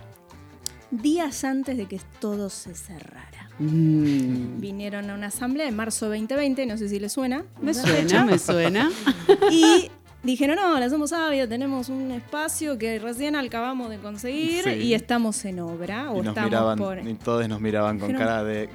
[0.91, 3.49] días antes de que todo se cerrara.
[3.59, 7.45] Mm, Vinieron a una asamblea en marzo 2020, no sé si les suena.
[7.61, 8.91] me suena, me suena.
[9.53, 9.91] Y
[10.23, 14.71] dijeron, no, la Somos Sabia, tenemos un espacio que recién acabamos de conseguir Sí.
[14.71, 16.11] y estamos en obra.
[16.11, 16.99] O Y estamos miraban, por...
[17.07, 18.69] y todos nos miraban con Dijeron- cara de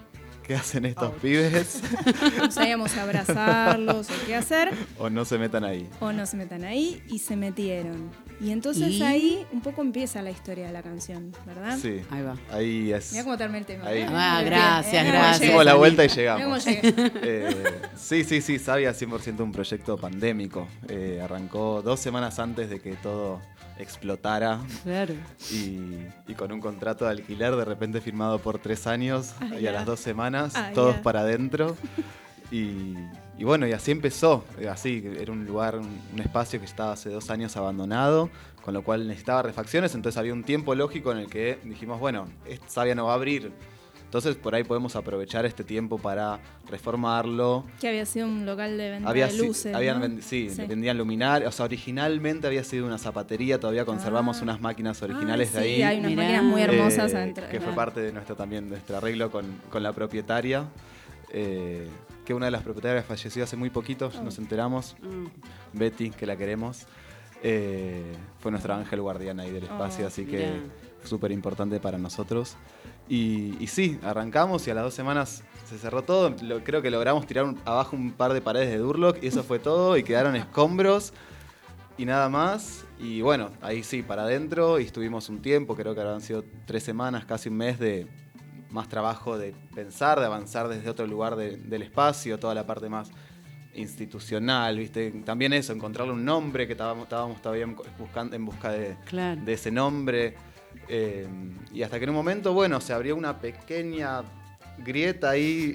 [0.43, 1.81] ¿qué hacen estos pibes?
[2.37, 4.71] No sabíamos si abrazarlos o qué hacer.
[4.99, 5.87] o no se metan ahí.
[5.99, 8.11] O no se metan ahí y se metieron.
[8.41, 9.01] Y entonces ¿Y?
[9.03, 11.77] ahí un poco empieza la historia de la canción, ¿verdad?
[11.81, 12.01] Sí.
[12.11, 12.35] Ahí va.
[12.51, 13.11] Ahí es.
[13.13, 13.87] Mira cómo te armé el tema.
[13.87, 14.05] Ahí.
[14.09, 15.07] Ah, gracias, ¿eh?
[15.09, 15.41] gracias.
[15.41, 16.65] Hicimos la vuelta y llegamos.
[17.27, 17.55] Eh,
[17.95, 20.67] sí, sí, sí, Sabia 100% un proyecto pandémico.
[20.89, 23.41] Eh, arrancó dos semanas antes de que todo
[23.77, 25.13] explotara Claro.
[25.51, 29.55] y, y con un contrato de alquiler de repente firmado por tres años Ah, y
[29.57, 29.71] a ya.
[29.73, 31.75] las dos semanas, Ah, todos para adentro.
[32.51, 32.93] Y,
[33.37, 34.45] y bueno, y así empezó.
[34.69, 38.29] Así, era un lugar, un, un espacio que estaba hace dos años abandonado,
[38.63, 39.95] con lo cual necesitaba refacciones.
[39.95, 43.15] Entonces había un tiempo lógico en el que dijimos, bueno, esta Sabia no va a
[43.15, 43.51] abrir.
[44.05, 47.65] Entonces por ahí podemos aprovechar este tiempo para reformarlo.
[47.81, 49.75] Que había sido un local de venta Había de si- luces.
[49.75, 50.05] habían ¿no?
[50.07, 50.61] vendi- sí, Sí.
[50.67, 51.49] vendían luminarias.
[51.49, 54.43] O sea, originalmente había sido una zapatería, todavía conservamos Ah.
[54.43, 55.83] unas máquinas originales Ah, de sí, ahí.
[55.83, 56.21] hay unas Mirá.
[56.23, 57.49] máquinas muy hermosas eh, adentro.
[57.49, 60.65] que fue parte de nuestro también nuestro arreglo con, con la propietaria.
[61.33, 61.89] eh,
[62.25, 64.21] que una de las propietarias falleció hace muy poquito, Oh.
[64.23, 64.95] nos enteramos.
[65.01, 65.77] Mm.
[65.77, 66.85] Betty, que la queremos.
[67.47, 68.01] eh,
[68.39, 70.61] fue nuestro ángel guardián ahí del espacio, Oh, así que
[71.03, 72.55] súper importante para nosotros.
[73.07, 76.33] Y, y sí, arrancamos y a las dos semanas se cerró todo.
[76.41, 79.43] Lo- creo que logramos tirar un- abajo un par de paredes de Durlock y eso
[79.43, 79.95] fue todo.
[79.95, 81.13] Y quedaron escombros
[81.99, 82.85] y nada más.
[82.99, 84.79] Y bueno, ahí sí, para adentro.
[84.79, 88.07] Y estuvimos un tiempo, creo que habrán sido tres semanas, casi un mes de
[88.75, 92.87] más trabajo de pensar, de avanzar desde otro lugar de- del espacio, toda la parte
[92.89, 93.09] más
[93.73, 95.11] institucional, ¿viste?
[95.25, 97.65] También eso, encontrarle un nombre, que estábamos, estábamos todavía
[97.97, 99.41] buscando, en busca de, Claro.
[99.43, 100.35] de ese nombre.
[100.89, 101.25] eh,
[101.73, 104.21] y hasta que en un momento, bueno, se abrió una pequeña
[104.77, 105.73] grieta ahí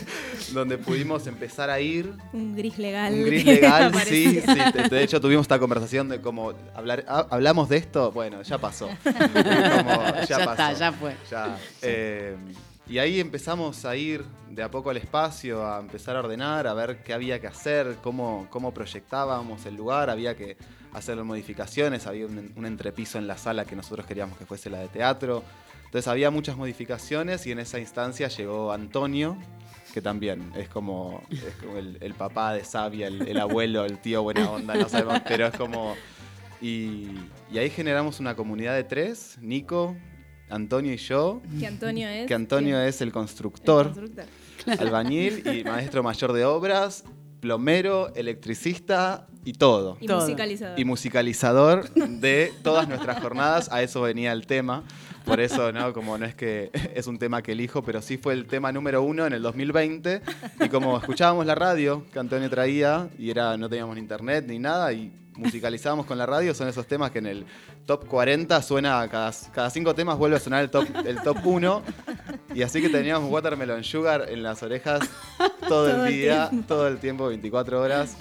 [0.52, 2.12] donde pudimos empezar a ir.
[2.32, 3.14] Un gris legal.
[3.14, 4.58] Un gris legal, sí, sí.
[4.74, 8.12] De de hecho, tuvimos esta conversación de cómo hablar, ah, hablamos de esto.
[8.12, 8.88] Bueno, ya pasó.
[9.04, 10.50] Como, ya, Ya pasó.
[10.52, 11.16] está, ya fue.
[11.30, 12.36] Ya, eh,
[12.88, 16.74] Y ahí empezamos a ir de a poco al espacio, a empezar a ordenar, a
[16.74, 20.56] ver qué había que hacer, cómo, cómo proyectábamos el lugar, había que
[20.92, 24.78] hacer modificaciones, había un, un entrepiso en la sala que nosotros queríamos que fuese la
[24.78, 25.42] de teatro.
[25.96, 29.38] Entonces había muchas modificaciones y en esa instancia llegó Antonio,
[29.94, 33.96] que también es como, es como el, el papá de Sabia, el, el abuelo, el
[34.02, 35.96] tío buena onda, no sabemos, pero es como...
[36.60, 37.08] Y,
[37.50, 39.96] y ahí generamos una comunidad de tres, Nico,
[40.50, 42.26] Antonio y yo, Que Antonio es.
[42.26, 44.26] que Antonio es el constructor, el constructor.
[44.78, 47.04] albañil y maestro mayor de obras,
[47.40, 49.96] plomero, electricista y todo.
[50.00, 50.78] Y musicalizador.
[50.78, 54.82] Y musicalizador de todas nuestras jornadas, a eso venía el tema.
[55.24, 55.92] Por eso, ¿no?
[55.92, 59.02] Como no es que es un tema que elijo, pero sí fue el tema número
[59.02, 60.20] uno en el 2020.
[60.64, 64.58] Y como escuchábamos la radio que Antonio traía, y era, no teníamos ni internet ni
[64.58, 67.46] nada, y musicalizábamos con la radio, son esos temas que en el
[67.86, 71.82] top 40 suena, cada, cada cinco temas vuelve a sonar el top, el top 1.
[72.52, 75.08] Y así que teníamos Watermelon Sugar en las orejas
[75.60, 78.16] todo, Todo el día, todo el tiempo, 24 horas.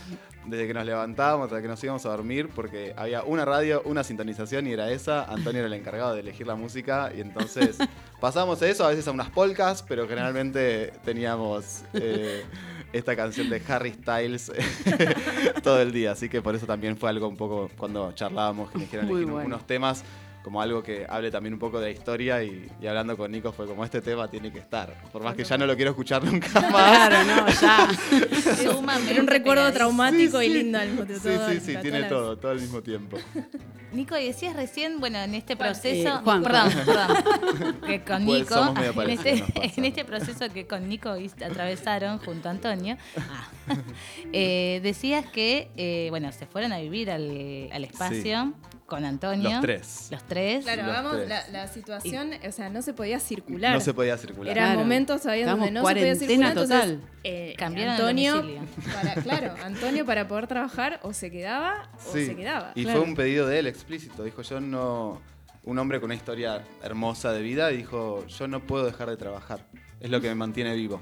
[0.47, 4.03] Desde que nos levantábamos hasta que nos íbamos a dormir, porque había una radio, una
[4.03, 5.23] sintonización y era esa.
[5.25, 7.77] Antonio era el encargado de elegir la música y entonces
[8.19, 12.43] pasamos a eso, a veces a unas polcas, pero generalmente teníamos eh,
[12.93, 14.51] esta canción de Harry Styles
[15.63, 16.11] todo el día.
[16.11, 19.47] Así que por eso también fue algo un poco cuando charlábamos que eligieron elegir bueno.
[19.47, 20.03] unos temas
[20.45, 23.51] como algo que hable también un poco de la historia y, y hablando con Nico
[23.51, 24.93] fue como este tema tiene que estar.
[25.11, 26.69] Por más que ya no lo quiero escuchar nunca más.
[26.69, 27.89] Claro, no, ya.
[29.09, 30.53] Era un recuerdo traumático Sí, y sí.
[30.53, 31.23] lindo al mismo tiempo.
[31.27, 33.17] Sí, sí, sí, tiene la- todo, todo al mismo tiempo.
[33.91, 36.09] Nico, y decías recién, bueno, en este proceso.
[36.09, 37.77] eh, Juan, perdón, perdón.
[37.87, 41.09] Que con Pues Nico, somos medio en parecidos, este, en este proceso que con Nico
[41.43, 42.97] atravesaron junto a Antonio,
[44.33, 48.53] eh, decías que, eh, bueno, se fueron a vivir al, al espacio
[48.85, 49.49] con Antonio.
[49.49, 50.07] Los tres.
[50.11, 50.63] Los tres.
[50.63, 51.29] Claro, Los vamos, tres.
[51.29, 53.73] la, la situación, o sea, no se podía circular.
[53.73, 54.51] No se podía circular.
[54.55, 54.79] Eran Claro.
[54.81, 56.37] momentos todavía donde no se podía circular.
[56.37, 57.09] cuarentena entonces, total.
[57.23, 58.43] eh, Antonio,
[58.93, 62.71] para, claro, Antonio para poder trabajar o se quedaba o Sí, se quedaba.
[62.75, 62.99] Y Claro.
[62.99, 64.23] fue un pedido de él explícito.
[64.23, 65.21] Dijo, yo no...
[65.63, 69.17] Un hombre con una historia hermosa de vida y dijo, yo no puedo dejar de
[69.17, 69.65] trabajar.
[69.99, 71.01] Es lo que me mantiene vivo.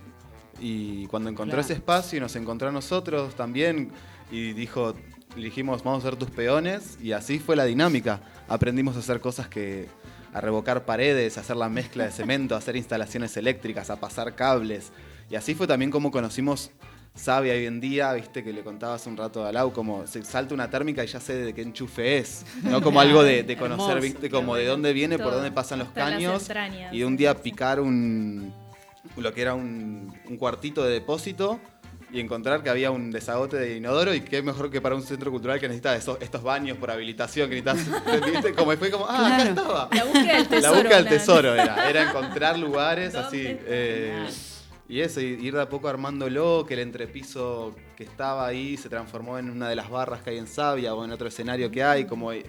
[0.61, 1.65] Y cuando encontró Claro.
[1.65, 3.91] ese espacio y nos encontró a nosotros también
[4.31, 4.93] y dijo,
[5.41, 8.21] dijimos, vamos a ser tus peones y así fue la dinámica.
[8.47, 9.87] Aprendimos a hacer cosas que...
[10.33, 14.35] a revocar paredes, a hacer la mezcla de cemento, a hacer instalaciones eléctricas, a pasar
[14.35, 14.91] cables.
[15.29, 16.71] Y así fue también como conocimos
[17.15, 20.23] Sabia hoy en día, viste que le contaba hace un rato a Lau, como se
[20.23, 22.81] salta una térmica y ya sé de qué enchufe es, ¿no?
[22.81, 26.49] Como algo de, de conocer, viste, como de dónde viene, por dónde pasan los caños.
[26.91, 28.51] Y un día picar un
[29.15, 31.59] lo que era un, un cuartito de depósito
[32.13, 35.31] y encontrar que había un desagote de inodoro y qué mejor que para un centro
[35.31, 38.53] cultural que necesita esos- estos baños por habilitación, que necesitas, ¿viste?
[38.53, 39.89] Como fue como, ah, acá estaba.
[39.91, 40.61] La búsqueda del tesoro.
[40.61, 43.41] La búsqueda del tesoro era, era encontrar lugares así.
[43.45, 44.27] Eh,
[44.87, 48.89] y eso, y ir de a poco armándolo, que el entrepiso que estaba ahí se
[48.89, 51.83] transformó en una de las barras que hay en Sabia o en otro escenario que
[51.83, 52.43] hay, como hay-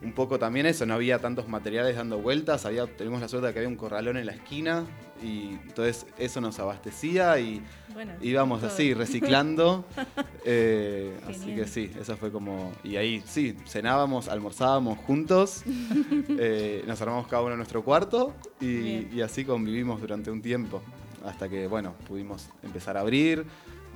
[0.00, 3.52] un poco también eso, no había tantos materiales dando vueltas, había, tenemos la suerte de
[3.52, 4.84] que había un corralón en la esquina
[5.22, 7.60] y entonces eso nos abastecía y
[7.92, 8.70] Bueno, íbamos todo.
[8.70, 9.84] así reciclando.
[10.44, 12.72] eh, así que sí, eso fue como...
[12.84, 15.62] Y ahí sí, cenábamos, almorzábamos juntos,
[16.28, 20.80] eh, nos armamos cada uno en nuestro cuarto y, y así convivimos durante un tiempo.
[21.24, 23.44] Hasta que, bueno, pudimos empezar a abrir.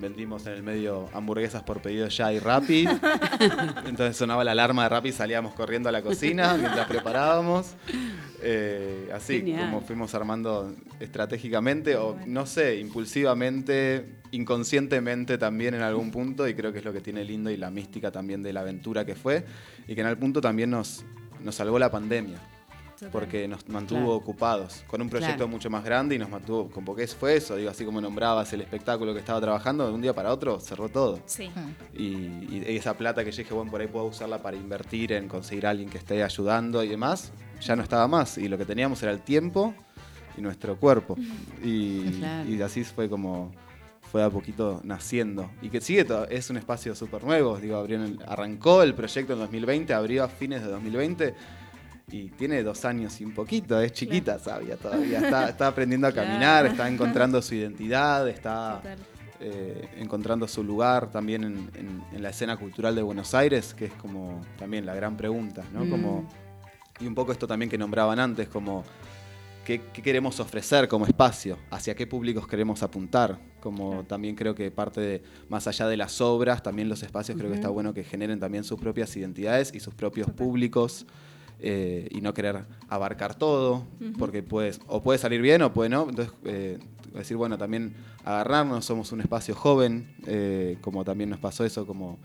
[0.00, 2.86] Vendimos en el medio hamburguesas por pedido ya y Rappi.
[3.86, 7.74] Entonces sonaba la alarma de Rappi y salíamos corriendo a la cocina mientras preparábamos.
[8.42, 9.70] Eh, así, Genial.
[9.70, 16.48] como fuimos armando estratégicamente o, no sé, impulsivamente, inconscientemente también en algún punto.
[16.48, 19.04] Y creo que es lo que tiene lindo y la mística también de la aventura
[19.04, 19.44] que fue.
[19.86, 21.04] Y que en algún punto también nos,
[21.40, 22.38] nos salvó la pandemia.
[23.10, 24.12] Porque nos mantuvo Claro.
[24.14, 25.48] ocupados con un proyecto Claro.
[25.48, 28.60] mucho más grande y nos mantuvo, como que fue eso, digo, así como nombrabas el
[28.60, 31.18] espectáculo que estaba trabajando, de un día para otro cerró todo.
[31.26, 31.50] Sí.
[31.94, 35.28] Y, y esa plata que yo dije, bueno, por ahí puedo usarla para invertir en
[35.28, 38.38] conseguir a alguien que esté ayudando y demás, ya no estaba más.
[38.38, 39.74] Y lo que teníamos era el tiempo
[40.36, 41.16] y nuestro cuerpo.
[41.62, 42.48] Y, Claro.
[42.48, 43.50] y así fue como
[44.10, 45.50] fue a poquito naciendo.
[45.62, 47.56] Y que sigue, es un espacio súper nuevo.
[47.58, 51.34] Digo, abrió arrancó el proyecto en 2020, abrió a fines de 2020.
[52.10, 55.18] Y tiene dos años y un poquito, es chiquita, sabia todavía.
[55.20, 58.82] Está, está aprendiendo a caminar, está encontrando su identidad, está
[59.40, 63.86] eh, encontrando su lugar también en, en- en la escena cultural de Buenos Aires, que
[63.86, 65.84] es como también la gran pregunta, ¿no?
[65.84, 65.90] Mm.
[65.90, 66.28] Como,
[67.00, 68.84] y un poco esto también que nombraban antes, como
[69.64, 74.70] qué, qué queremos ofrecer como espacio, hacia qué públicos queremos apuntar, como también creo que
[74.70, 78.04] parte de, más allá de las obras, también los espacios creo que está bueno que
[78.04, 81.06] generen también sus propias identidades y sus propios públicos.
[81.62, 83.86] Eh, y no querer abarcar todo,
[84.18, 86.08] porque puedes, o puede salir bien o puede no.
[86.08, 86.78] Entonces, eh,
[87.14, 87.94] decir, bueno, también
[88.24, 92.18] agarrarnos, somos un espacio joven, eh, como también nos pasó eso, como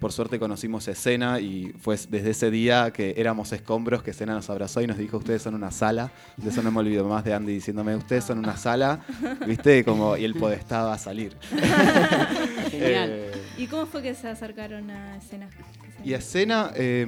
[0.00, 4.50] por suerte conocimos escena y fue desde ese día que éramos escombros que escena nos
[4.50, 6.12] abrazó y nos dijo, ustedes son una sala.
[6.36, 9.04] De eso no me olvido más de Andy diciéndome, ustedes son una sala,
[9.46, 9.84] ¿viste?
[9.84, 11.36] Como, y el podestaba a salir.
[12.70, 13.08] Genial.
[13.10, 15.48] Eh, ¿Y cómo fue que se acercaron a escena?
[16.04, 17.06] y a escena, eh,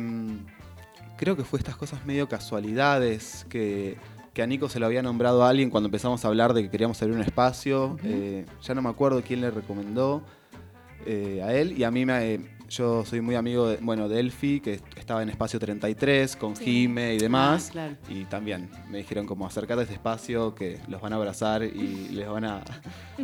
[1.16, 3.96] creo que fue estas cosas medio casualidades, que,
[4.32, 6.70] que a Nico se lo había nombrado a alguien cuando empezamos a hablar de que
[6.70, 7.98] queríamos abrir un espacio.
[8.04, 10.22] eh, ya no me acuerdo quién le recomendó
[11.06, 11.78] eh, a él.
[11.78, 12.54] Y a mí me...
[12.68, 16.64] Yo soy muy amigo de, bueno, de Elfi, que estaba en Espacio 33 con Sí.
[16.64, 17.66] Jime y demás.
[17.68, 17.96] Ah, claro.
[18.08, 22.08] Y también me dijeron como acercate a este espacio que los van a abrazar y
[22.10, 22.64] les van a,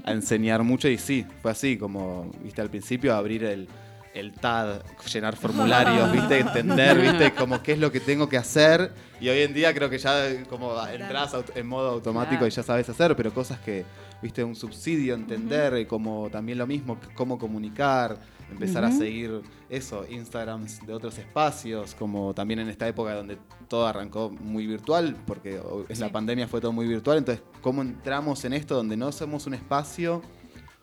[0.05, 0.87] a enseñar mucho.
[0.87, 3.67] Y sí, fue así, como, viste, al principio abrir el,
[4.15, 4.83] el TAD,
[5.13, 8.93] llenar formularios, viste, entender, viste, como qué es lo que tengo que hacer.
[9.21, 12.89] Y hoy en día creo que ya como entras en modo automático y ya sabes
[12.89, 13.85] hacer, pero cosas que,
[14.21, 18.19] viste, un subsidio, entender, y como también lo mismo, cómo comunicar,
[18.51, 19.41] empezar a seguir
[19.71, 23.39] eso, Instagrams de otros espacios, como también en esta época donde
[23.69, 28.45] todo arrancó muy virtual, porque en la pandemia fue todo muy virtual, entonces, ¿cómo entramos
[28.45, 30.21] en esto donde no somos un espacio?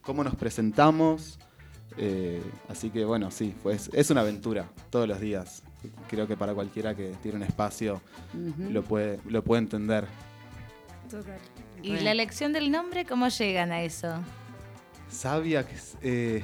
[0.01, 1.37] ¿Cómo nos presentamos?
[1.97, 5.63] Eh, así que bueno, sí, pues es una aventura todos los días.
[6.09, 8.01] Creo que para cualquiera que tiene un espacio
[8.57, 10.05] lo, puede, lo puede entender.
[11.81, 14.13] ¿Y la elección del nombre, cómo llegan a eso?
[15.09, 16.43] Sabia, que es, eh,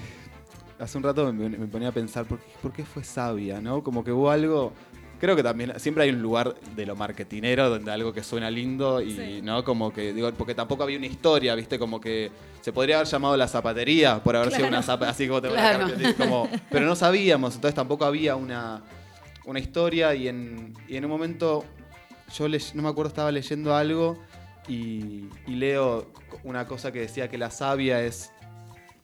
[0.79, 3.61] hace un rato me, me ponía a pensar, ¿por qué, por qué fue sabia?
[3.61, 3.83] ¿no?
[3.83, 4.73] Como que hubo algo.
[5.19, 9.01] Creo que también siempre hay un lugar de lo marketinero donde algo que suena lindo
[9.01, 12.29] y no como que digo porque tampoco había una historia, viste como que
[12.61, 15.87] se podría haber llamado la zapatería por haber sido una zapatería así como te Claro.
[16.17, 18.81] como, pero no sabíamos, entonces tampoco había una,
[19.45, 21.63] una historia y en, y en un momento
[22.37, 24.17] yo le- no me acuerdo estaba leyendo algo
[24.67, 26.11] y, y leo
[26.43, 28.31] una cosa que decía que la savia es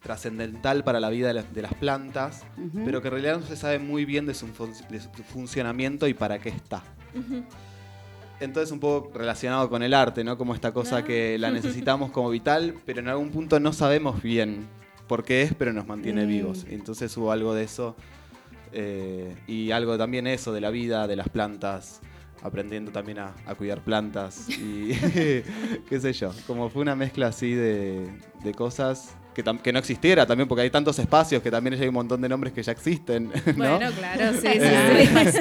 [0.02, 2.84] trascendental para la vida de, las- de las plantas, Ujú.
[2.86, 6.08] pero que en realidad no se sabe muy bien de su, fun- de su funcionamiento
[6.08, 6.84] y para qué está.
[8.39, 10.38] Entonces un poco relacionado con el arte, ¿no?
[10.38, 11.04] Como esta cosa Ah.
[11.04, 14.68] que la necesitamos como vital, pero en algún punto no sabemos bien
[15.08, 16.28] por qué es, pero nos mantiene Mm.
[16.28, 16.66] vivos.
[16.70, 17.95] Entonces hubo algo de eso
[18.74, 21.99] eh, y algo también eso de la vida, de las plantas,
[22.41, 24.88] aprendiendo también a, a cuidar plantas y
[25.89, 26.32] qué sé yo.
[26.47, 28.08] Como fue una mezcla así de,
[28.43, 32.21] de cosas que, no existiera también, porque hay tantos espacios que también hay un montón
[32.21, 33.25] de nombres que ya existen.
[33.55, 33.77] ¿no?
[33.77, 35.39] Bueno, claro, sí, sí, Eh, sí.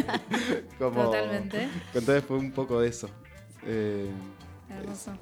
[0.78, 1.68] como- Totalmente.
[1.94, 3.08] Entonces fue un poco de eso.
[3.66, 4.08] Eh,
[4.70, 5.12] Hermoso.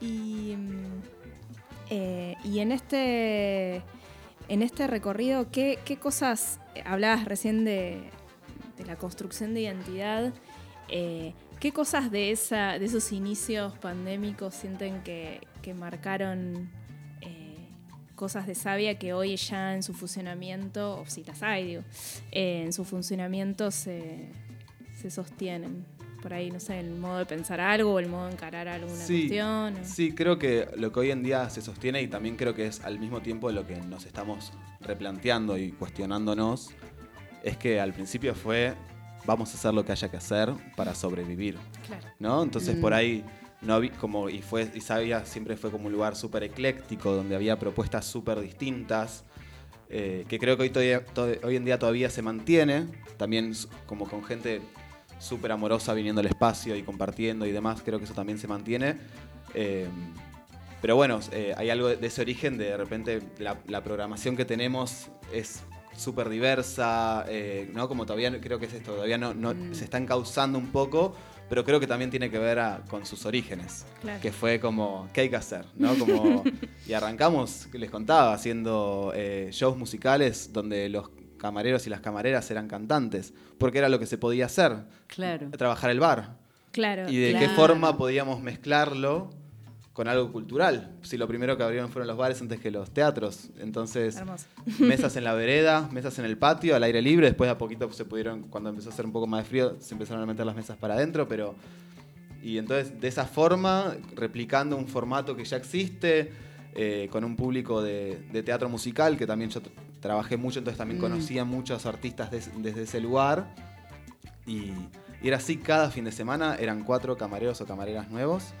[0.00, 1.02] Y, mm,
[1.90, 3.82] eh, y en este
[4.48, 8.10] en este recorrido, ¿qué, qué cosas hablabas recién de,
[8.76, 10.32] de la construcción de identidad?
[10.88, 16.68] eh, ¿Qué cosas de esa, de esos inicios pandémicos sienten que, que marcaron
[18.14, 21.82] cosas de Sabia que hoy ya en su funcionamiento, o si las hay, digo,
[22.32, 24.28] eh, en su funcionamiento se,
[25.00, 25.84] se sostienen?
[26.22, 28.96] Por ahí, no sé, el modo de pensar algo o el modo de encarar alguna
[28.96, 29.74] Sí, cuestión.
[29.76, 32.66] o- sí, creo que lo que hoy en día se sostiene y también creo que
[32.66, 36.70] es al mismo tiempo lo que nos estamos replanteando y cuestionándonos,
[37.42, 38.74] es que al principio fue
[39.26, 41.56] vamos a hacer lo que haya que hacer para sobrevivir.
[41.86, 42.06] Claro.
[42.18, 42.42] ¿No?
[42.42, 42.80] Entonces Mm.
[42.80, 43.22] por ahí
[43.66, 47.34] no vi como y fue y sabía siempre fue como un lugar súper ecléctico donde
[47.36, 49.24] había propuestas súper distintas.
[49.90, 52.86] eh, que creo que hoy, todavía- to- hoy en día todavía se mantiene,
[53.16, 53.52] también
[53.86, 54.60] como con gente
[55.20, 58.96] súper amorosa viniendo al espacio y compartiendo y demás, creo que eso también se mantiene.
[59.54, 59.86] Eh,
[60.80, 64.44] pero bueno, eh, hay algo de, ese origen de de repente la, la programación que
[64.44, 65.62] tenemos es
[65.96, 67.86] súper diversa, eh, ¿no?
[67.86, 69.74] Como todavía creo que es esto, todavía no, no- Mm.
[69.74, 71.14] se está encauzando un poco,
[71.48, 74.20] pero creo que también tiene que ver a- con sus orígenes, Claro.
[74.20, 75.66] que fue como, ¿qué hay que hacer?
[75.76, 75.94] ¿no?
[75.96, 76.42] Como,
[76.86, 82.68] y arrancamos, les contaba, haciendo eh, shows musicales donde los camareros y las camareras eran
[82.68, 85.50] cantantes, porque era lo que se podía hacer, Claro.
[85.50, 86.36] trabajar el bar.
[86.72, 87.08] Claro.
[87.10, 87.54] Y de qué Claro.
[87.54, 89.30] forma podíamos mezclarlo
[89.94, 90.90] con algo cultural.
[91.02, 93.48] Si lo primero que abrieron fueron los bares antes que los teatros.
[93.58, 94.46] Entonces, Hermoso.
[94.80, 97.28] mesas en la vereda, mesas en el patio, al aire libre.
[97.28, 99.76] Después de a poquito se pudieron, cuando empezó a hacer un poco más de frío,
[99.80, 101.54] se empezaron a meter las mesas para adentro, pero...
[102.42, 106.30] Y entonces, de esa forma, replicando un formato que ya existe,
[106.74, 109.70] eh, con un público de, de teatro musical, que también yo tra-
[110.00, 111.02] trabajé mucho, entonces también Mm.
[111.02, 113.54] conocía muchos artistas des- desde ese lugar.
[114.46, 114.72] Y,
[115.22, 118.52] y era así cada fin de semana, eran cuatro camareros o camareras nuevos.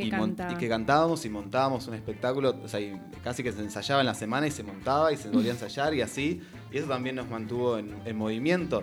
[0.00, 2.80] Que y, que cantábamos y montábamos un espectáculo, o sea,
[3.22, 5.94] casi que se ensayaba en la semana y se montaba y se volvía a ensayar
[5.94, 6.40] y así.
[6.72, 8.82] Y eso también nos mantuvo en, en movimiento.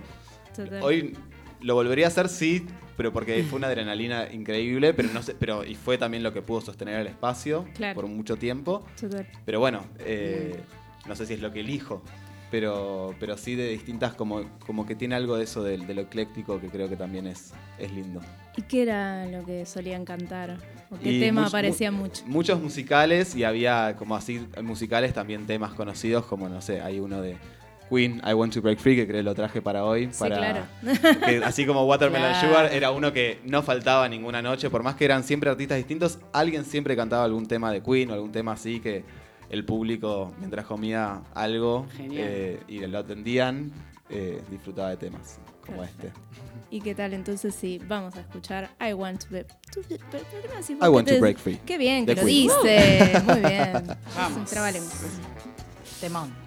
[0.56, 0.82] Total.
[0.82, 1.16] Hoy
[1.62, 2.66] lo volvería a hacer, sí,
[2.96, 6.42] pero porque fue una adrenalina increíble, pero no sé, pero y fue también lo que
[6.42, 7.96] pudo sostener el espacio Claro.
[7.96, 8.86] por mucho tiempo.
[9.00, 9.28] Total.
[9.46, 10.60] Pero bueno, eh,
[11.08, 12.02] no sé si es lo que elijo,
[12.52, 16.02] pero, pero sí de distintas, como, como que tiene algo de eso de, de lo
[16.02, 18.22] ecléctico que creo que también es, es lindo.
[18.56, 20.58] ¿Y qué era lo que solían cantar?
[20.90, 22.24] ¿O qué Y tema aparecía mu- mucho?
[22.26, 27.22] Muchos musicales y había como así musicales también temas conocidos como, no sé, hay uno
[27.22, 27.36] de
[27.90, 30.10] Queen, I Want to Break Free, que creo que lo traje para hoy.
[30.12, 30.62] Sí, para, claro.
[31.26, 32.48] que así como Watermelon Claro.
[32.48, 36.20] Sugar era uno que no faltaba ninguna noche, por más que eran siempre artistas distintos,
[36.34, 39.04] alguien siempre cantaba algún tema de Queen o algún tema así que
[39.50, 43.72] el público, mientras comía algo eh, y lo atendían,
[44.10, 46.12] eh, disfrutaba de temas como este.
[46.70, 47.14] ¿Y qué tal?
[47.14, 50.78] Entonces sí, vamos a escuchar I Want to, Be- to Be- ¿por qué no decís
[50.78, 51.60] vos I que Want to te- Break Free.
[51.66, 52.48] Qué bien que lo Queen.
[52.50, 53.22] dice.
[53.26, 53.84] Muy bien.
[54.16, 54.50] Vamos.
[56.02, 56.47] Temón.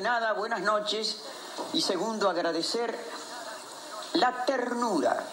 [0.00, 1.22] Nada, buenas noches.
[1.72, 2.94] Y segundo, agradecer
[4.14, 5.24] la ternura.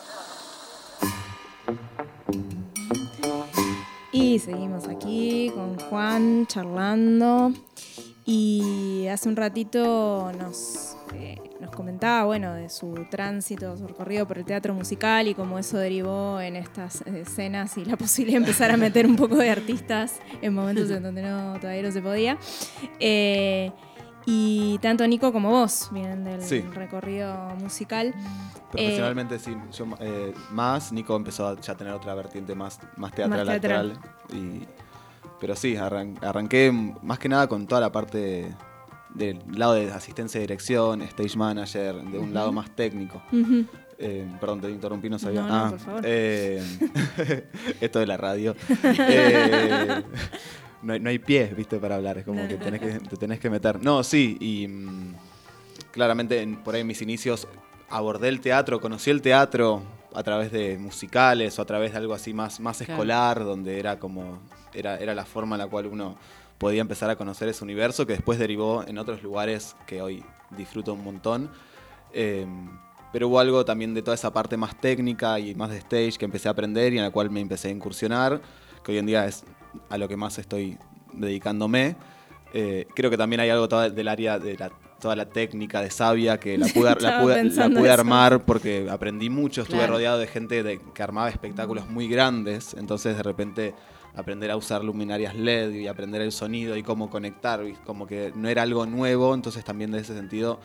[4.11, 7.51] Y seguimos aquí con Juan charlando.
[8.25, 14.37] Y hace un ratito nos, eh, nos comentaba, bueno, de su tránsito, su recorrido por
[14.37, 18.71] el teatro musical y cómo eso derivó en estas escenas y la posibilidad de empezar
[18.71, 22.37] a meter un poco de artistas en momentos en donde no, todavía no se podía.
[22.99, 23.71] Eh,
[24.29, 26.59] y tanto Nico como vos vienen del Sí.
[26.73, 28.13] recorrido musical.
[28.71, 33.45] Profesionalmente sí, yo eh, más, Nico empezó a ya tener otra vertiente más, más teatral,
[33.47, 33.97] Más teatral.
[34.33, 34.67] y-
[35.39, 36.71] pero sí, arran- arranqué
[37.01, 38.53] más que nada con toda la parte
[39.13, 43.21] del lado de asistencia de dirección, stage manager, de un lado más técnico.
[43.99, 45.41] Eh, perdón, te interrumpí, no sabía.
[45.41, 46.01] No, no, ah, por favor.
[46.03, 46.61] eh,
[47.81, 48.55] esto de la radio.
[50.81, 53.39] No, hay, no hay pies, viste, para hablar, es como que, tenés que te tenés
[53.39, 53.81] que meter.
[53.83, 55.15] No, sí, y mm,
[55.91, 57.47] claramente en- por ahí en mis inicios
[57.89, 59.81] abordé el teatro, conocí el teatro
[60.13, 62.93] a través de musicales o a través de algo así más, más Claro.
[62.93, 64.39] escolar, donde era como,
[64.73, 66.15] era, era la forma en la cual uno
[66.57, 70.23] podía empezar a conocer ese universo que después derivó en otros lugares que hoy
[70.57, 71.49] disfruto un montón.
[72.13, 72.45] Eh,
[73.13, 76.25] pero hubo algo también de toda esa parte más técnica y más de stage que
[76.25, 78.41] empecé a aprender y en la cual me empecé a incursionar,
[78.83, 79.43] que hoy en día es
[79.89, 80.77] a lo que más estoy
[81.13, 81.95] dedicándome.
[82.53, 86.39] Eh, creo que también hay algo del área de la, toda la técnica de Sabia
[86.39, 89.93] que la pude, la pude- la pude armar porque aprendí mucho, estuve Claro.
[89.93, 93.73] rodeado de gente de- que armaba espectáculos muy grandes, entonces de repente
[94.15, 98.47] aprender a usar luminarias LED y aprender el sonido y cómo conectar, como que no
[98.49, 100.59] era algo nuevo, entonces también de ese sentido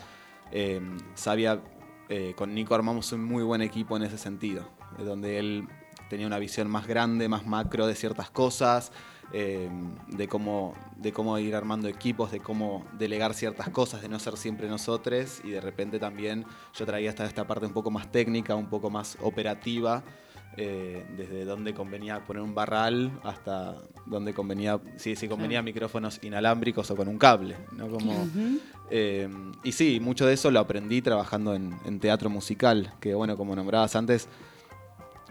[0.52, 0.80] eh,
[1.14, 1.60] Sabia
[2.08, 5.66] eh, con Nico armamos un muy buen equipo en ese sentido, eh, donde él
[6.12, 8.92] tenía una visión más grande, más macro de ciertas cosas,
[9.32, 9.70] eh,
[10.08, 14.36] de, cómo, de cómo ir armando equipos, de cómo delegar ciertas cosas, de no ser
[14.36, 16.44] siempre nosotros, y de repente también
[16.74, 20.02] yo traía hasta esta parte un poco más técnica, un poco más operativa,
[20.58, 25.64] eh, desde dónde convenía poner un barral hasta dónde convenía, si, si convenía Claro.
[25.64, 27.88] micrófonos inalámbricos o con un cable, ¿no?
[27.88, 28.28] Como,
[28.90, 29.30] eh,
[29.64, 33.56] y sí, mucho de eso lo aprendí trabajando en, en teatro musical, que bueno, como
[33.56, 34.28] nombrabas antes,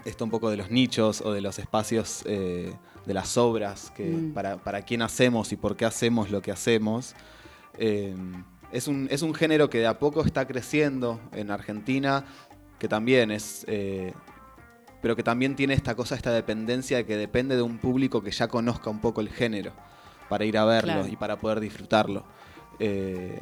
[0.05, 2.73] esto un poco de los nichos o de los espacios eh,
[3.05, 4.33] de las obras, que Mm.
[4.33, 7.15] para, para quién hacemos y por qué hacemos lo que hacemos.
[7.77, 8.15] Eh,
[8.71, 12.25] es, un, es un género que de a poco está creciendo en Argentina,
[12.79, 13.63] que también es...
[13.67, 14.13] eh,
[15.01, 18.29] pero que también tiene esta cosa, esta dependencia de que depende de un público que
[18.29, 19.71] ya conozca un poco el género
[20.29, 21.07] para ir a verlo Claro.
[21.07, 22.23] y para poder disfrutarlo.
[22.77, 23.41] Eh,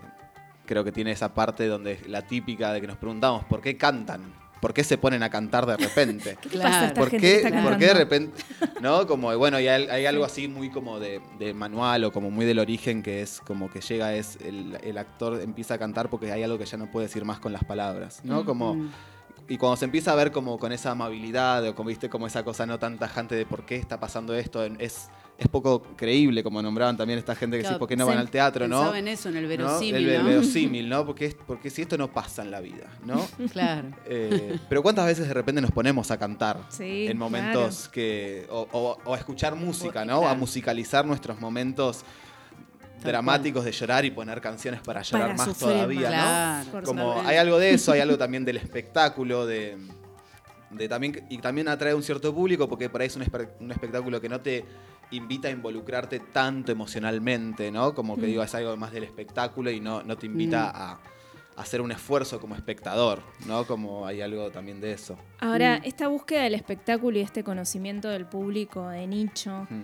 [0.66, 4.22] creo que tiene esa parte donde la típica de que nos preguntamos por qué cantan,
[4.62, 6.38] por qué se ponen a cantar de repente.
[6.42, 8.44] ¿Qué le pasa a esta ¿Por gente que qué, está por qué de repente?
[8.82, 9.08] ¿No?
[9.08, 12.46] Como, bueno, y hay, hay algo así muy como de, de manual o como muy
[12.46, 16.32] del origen que es como que llega, es el, el actor empieza a cantar porque
[16.32, 18.46] hay algo que ya no puede decir más con las palabras, ¿no?
[18.46, 18.90] Como, Mm.
[19.48, 22.44] y cuando se empieza a ver como con esa amabilidad o como viste como esa
[22.44, 25.10] cosa no tan tajante de por qué está pasando esto, es,
[25.40, 28.30] es poco creíble, como nombraban también esta gente que Claro, ¿por qué no van al
[28.30, 28.78] teatro, no?
[28.80, 29.50] pensaba en eso, en el ¿No?
[29.50, 30.30] verosímil, El, ¿no?
[30.30, 31.06] verosímil, ¿no?
[31.06, 33.26] Porque, es- porque si esto no pasa en la vida, ¿no?
[33.52, 33.88] Claro.
[34.06, 38.46] Eh, pero cuántas veces de repente nos ponemos a cantar Sí, en momentos que.
[38.50, 40.28] O, o- o a escuchar música, ¿no?
[40.28, 42.04] A musicalizar nuestros momentos
[43.04, 46.66] dramáticos de llorar y poner canciones para llorar Para más sufrir todavía, más.
[46.66, 46.72] ¿no?
[46.72, 46.86] Claro.
[46.86, 49.78] Como hay algo de eso, hay algo también del espectáculo, de,
[50.72, 53.72] de también y también atrae un cierto público porque por ahí es un, espe- un
[53.72, 54.66] espectáculo que no te
[55.12, 57.94] invita a involucrarte tanto emocionalmente, ¿no?
[57.96, 58.26] Como que Mm.
[58.26, 60.76] digo, es algo más del espectáculo y no, no te invita Mm.
[60.78, 60.92] a,
[61.58, 63.66] a hacer un esfuerzo como espectador, ¿no?
[63.66, 65.18] Como hay algo también de eso.
[65.40, 65.88] Ahora, Mm.
[65.88, 69.84] esta búsqueda del espectáculo y este conocimiento del público de nicho, Mm.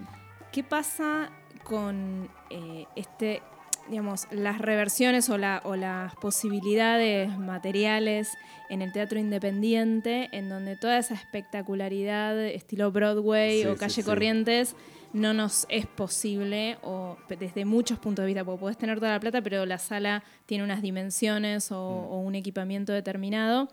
[0.52, 1.32] ¿qué pasa
[1.64, 3.42] con eh, este,
[3.90, 8.30] digamos, las reversiones o, la- o las posibilidades materiales
[8.70, 14.04] en el teatro independiente, en donde toda esa espectacularidad, estilo Broadway Sí, o Calle sí.
[14.04, 14.76] Corrientes,
[15.14, 19.20] no nos es posible, o desde muchos puntos de vista, porque podés tener toda la
[19.20, 22.12] plata, pero la sala tiene unas dimensiones o, Mm.
[22.14, 23.70] o un equipamiento determinado.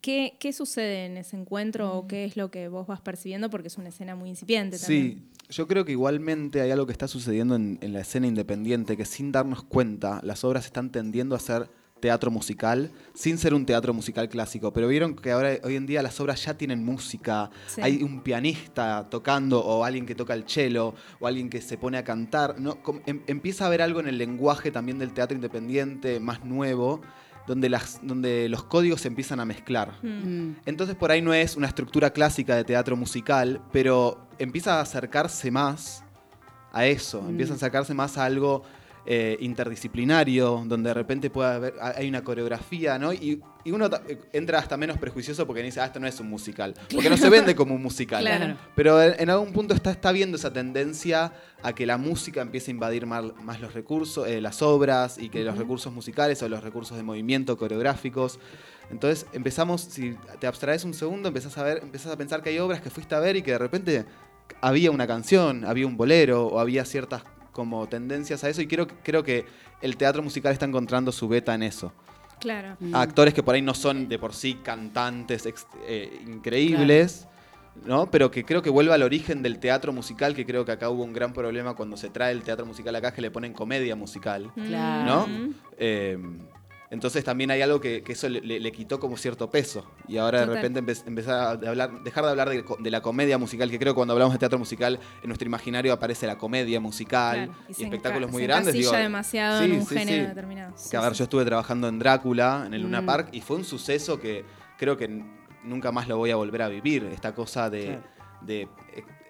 [0.00, 3.50] ¿Qué, qué sucede en ese encuentro o qué es lo que vos vas percibiendo?
[3.50, 5.24] Porque es una escena muy incipiente también.
[5.48, 8.96] Sí, yo creo que igualmente hay algo que está sucediendo en, en la escena independiente,
[8.96, 11.68] que sin darnos cuenta, las obras están tendiendo a ser
[11.98, 14.72] teatro musical, sin ser un teatro musical clásico.
[14.72, 17.80] Pero vieron que ahora, hoy en día, las obras ya tienen música, Sí.
[17.82, 21.98] hay un pianista tocando, o alguien que toca el cello, o alguien que se pone
[21.98, 22.54] a cantar.
[23.06, 27.00] em- empieza a haber algo en el lenguaje también del teatro independiente, más nuevo,
[27.48, 29.94] donde, las, donde los códigos se empiezan a mezclar.
[30.02, 30.08] Mm.
[30.50, 30.56] Mm.
[30.66, 35.50] Entonces por ahí no es una estructura clásica de teatro musical, pero empieza a acercarse
[35.50, 36.04] más
[36.72, 37.30] a eso, Mm.
[37.30, 38.62] empieza a acercarse más a algo
[39.10, 43.10] eh, interdisciplinario, donde de repente puede haber, hay una coreografía, ¿no?
[43.10, 46.28] Y, y uno eh, entra hasta menos prejuicioso porque dice, ah, esto no es un
[46.28, 46.74] musical.
[46.92, 48.20] Porque no se vende como un musical.
[48.20, 48.58] Claro.
[48.76, 51.32] Pero en, en algún punto está, está viendo esa tendencia
[51.62, 55.30] a que la música empiece a invadir más, más los recursos, eh, las obras, y
[55.30, 58.38] que los recursos musicales o los recursos de movimiento coreográficos.
[58.90, 62.58] Entonces empezamos, si te abstraes un segundo, empezás a ver, empezás a pensar que hay
[62.58, 64.04] obras que fuiste a ver y que de repente
[64.60, 67.22] había una canción, había un bolero, o había ciertas
[67.58, 69.44] como tendencias a eso, y creo, creo que
[69.82, 71.92] el teatro musical está encontrando su beta en eso.
[72.38, 72.76] Claro.
[72.92, 77.26] A actores que por ahí no son de por sí cantantes ex- eh, increíbles,
[77.84, 78.08] ¿no?
[78.12, 81.02] Pero que creo que vuelve al origen del teatro musical, que creo que acá hubo
[81.02, 84.52] un gran problema cuando se trae el teatro musical acá, que le ponen comedia musical,
[84.54, 85.26] Claro.
[85.26, 85.52] ¿no?
[85.78, 86.16] Eh,
[86.90, 89.84] entonces también hay algo que, que eso le, le- le quitó como cierto peso.
[90.08, 90.62] Y ahora de Total.
[90.62, 93.96] repente empe- empezar a hablar, dejar de hablar de, la comedia musical, que creo que
[93.96, 98.30] cuando hablamos de teatro musical, en nuestro imaginario aparece la comedia musical Claro, y espectáculos
[98.30, 98.72] muy se grandes.
[98.74, 100.72] digo, demasiado en un género determinado.
[100.76, 103.06] Sí, que a ver, yo estuve trabajando en Drácula, en el Luna Mm.
[103.06, 104.44] Park, y fue un suceso que
[104.78, 105.08] creo que
[105.64, 107.04] nunca más lo voy a volver a vivir.
[107.12, 108.02] Esta cosa de, Claro.
[108.42, 108.68] de, eh,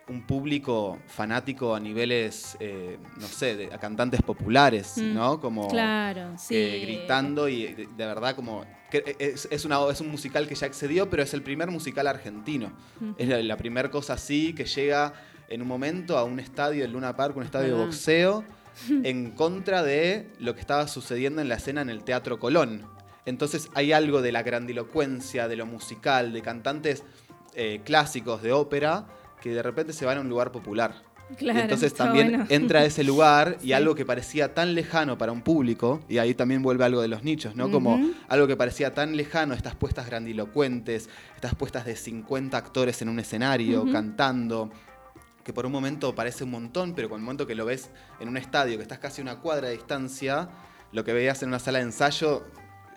[0.08, 5.14] un público fanático a niveles, eh, no sé, de, a cantantes populares, Mm.
[5.14, 5.40] ¿no?
[5.40, 6.54] Como Claro, sí.
[6.56, 8.64] eh, gritando y de, de verdad como...
[8.90, 12.06] que es, es una, es un musical que ya excedió, pero es el primer musical
[12.06, 12.72] argentino.
[13.00, 13.10] Mm.
[13.18, 15.12] Es la, la primera cosa así que llega
[15.48, 18.44] en un momento a un estadio del Luna Park, un estadio de boxeo,
[19.04, 22.86] en contra de lo que estaba sucediendo en la escena en el Teatro Colón.
[23.26, 27.02] Entonces hay algo de la grandilocuencia, de lo musical, de cantantes
[27.54, 29.06] eh, clásicos de ópera
[29.40, 30.94] que de repente se van a un lugar popular.
[31.36, 32.46] Claro, y entonces también bueno.
[32.48, 33.72] entra a ese lugar y Sí.
[33.74, 37.22] algo que parecía tan lejano para un público, y ahí también vuelve algo de los
[37.22, 37.70] nichos, ¿no?
[37.70, 43.10] Como algo que parecía tan lejano, estas puestas grandilocuentes, estas puestas de 50 actores en
[43.10, 44.70] un escenario, cantando,
[45.44, 48.28] que por un momento parece un montón, pero con el momento que lo ves en
[48.28, 50.48] un estadio, que estás casi a una cuadra de distancia,
[50.92, 52.44] lo que veías en una sala de ensayo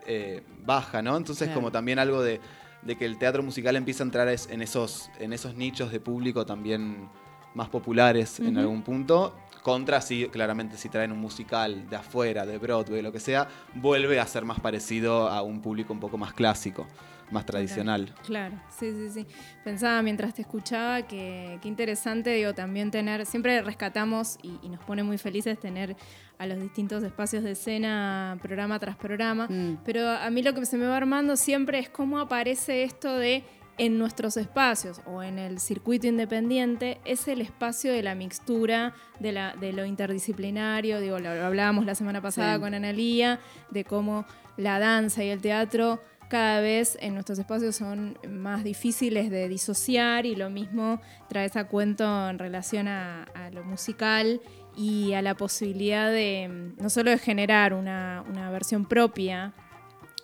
[0.07, 1.15] eh, baja, ¿no?
[1.17, 1.59] Entonces Claro.
[1.59, 2.39] como también algo de,
[2.81, 6.45] de que el teatro musical empieza a entrar en esos, en esos nichos de público
[6.45, 7.09] también
[7.53, 9.35] más populares en algún punto.
[9.61, 14.19] Contra, sí, claramente, si traen un musical de afuera, de Broadway, lo que sea, vuelve
[14.19, 16.87] a ser más parecido a un público un poco más clásico,
[17.31, 18.13] más tradicional.
[18.25, 19.27] Claro, sí, sí, sí.
[19.63, 24.83] Pensaba mientras te escuchaba que qué interesante, digo, también tener, siempre rescatamos y, y nos
[24.83, 25.95] pone muy felices tener
[26.37, 29.77] a los distintos espacios de escena programa tras programa, Mm.
[29.85, 33.43] pero a mí lo que se me va armando siempre es cómo aparece esto de
[33.77, 39.31] en nuestros espacios o en el circuito independiente es el espacio de la mixtura, de,
[39.31, 42.59] la, de lo interdisciplinario, digo, lo hablábamos la semana pasada Sí.
[42.61, 43.39] con Analía,
[43.71, 44.25] de cómo
[44.57, 46.01] la danza y el teatro
[46.31, 51.67] cada vez en nuestros espacios son más difíciles de disociar y lo mismo traes a
[51.67, 54.39] cuento en relación a, a lo musical
[54.77, 59.53] y a la posibilidad de mm, no solo de generar una, una versión propia,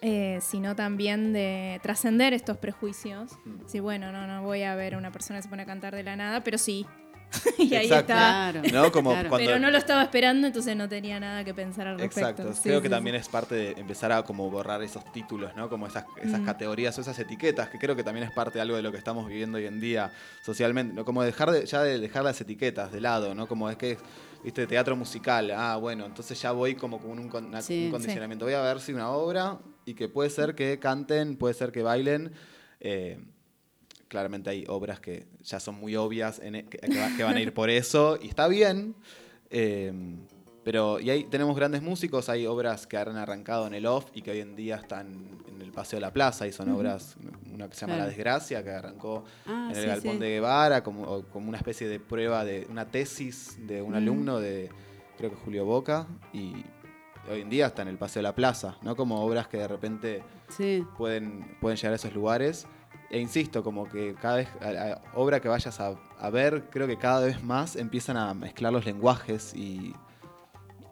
[0.01, 3.37] eh, sino también de trascender estos prejuicios.
[3.65, 5.93] Sí, bueno, no, no voy a ver a una persona que se pone a cantar
[5.93, 6.85] de la nada, pero sí.
[7.57, 8.13] y ahí Exacto.
[8.13, 8.51] está.
[8.53, 8.61] Claro.
[8.71, 8.91] ¿No?
[8.91, 9.29] Como Claro.
[9.29, 12.19] cuando- Pero no lo estaba esperando, entonces no tenía nada que pensar al respecto.
[12.41, 12.53] Exacto.
[12.53, 12.93] Sí, creo sí, que sí.
[12.93, 15.69] también es parte de empezar a como borrar esos títulos, ¿no?
[15.69, 16.45] Como esas, esas Mm.
[16.45, 18.97] categorías o esas etiquetas, que creo que también es parte de algo de lo que
[18.97, 20.11] estamos viviendo hoy en día
[20.43, 20.93] socialmente.
[20.93, 21.03] ¿no?
[21.05, 23.47] Como dejar de, ya de dejar las etiquetas de lado, ¿no?
[23.47, 23.97] Como es que,
[24.43, 25.51] viste, teatro musical.
[25.51, 28.45] Ah, bueno, entonces ya voy como con un, con- una- Sí, un condicionamiento.
[28.45, 31.83] Voy a ver si una obra y que puede ser que canten, puede ser que
[31.83, 32.31] bailen.
[32.79, 33.19] eh,
[34.07, 37.35] claramente hay obras que ya son muy obvias en e- que, que va- que van
[37.37, 38.95] a ir por eso y está bien.
[39.49, 39.91] eh,
[40.63, 44.21] pero y ahí tenemos grandes músicos, hay obras que han arrancado en el off y
[44.21, 47.15] que hoy en día están en el Paseo de la Plaza y son obras,
[47.53, 48.03] una que se llama Claro.
[48.03, 50.19] La Desgracia, que arrancó Ah, en el sí, Galpón sí.
[50.19, 54.69] de Guevara como, como una especie de prueba de una tesis de un alumno de,
[55.17, 56.51] creo que Julio Boca, y
[57.31, 58.97] hoy en día está en el Paseo de la Plaza, ¿no?
[58.97, 60.83] Como obras que de repente Sí.
[60.97, 62.67] pueden, pueden llegar a esos lugares.
[63.09, 66.87] E insisto, como que cada vez, a la obra que vayas a, a ver, creo
[66.87, 69.93] que cada vez más empiezan a mezclar los lenguajes y,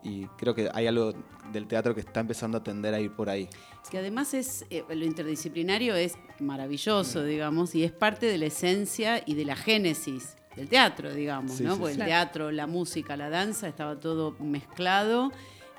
[0.04, 1.14] y creo que hay algo
[1.52, 3.50] del teatro que está empezando a tender a ir por ahí.
[3.92, 7.26] Que además es eh, lo interdisciplinario es maravilloso, Mm.
[7.28, 11.64] digamos, y es parte de la esencia y de la génesis del teatro, digamos, Sí,
[11.64, 11.74] ¿no?
[11.74, 12.00] sí, Porque sí.
[12.02, 15.32] el teatro, la música, la danza, estaba todo mezclado.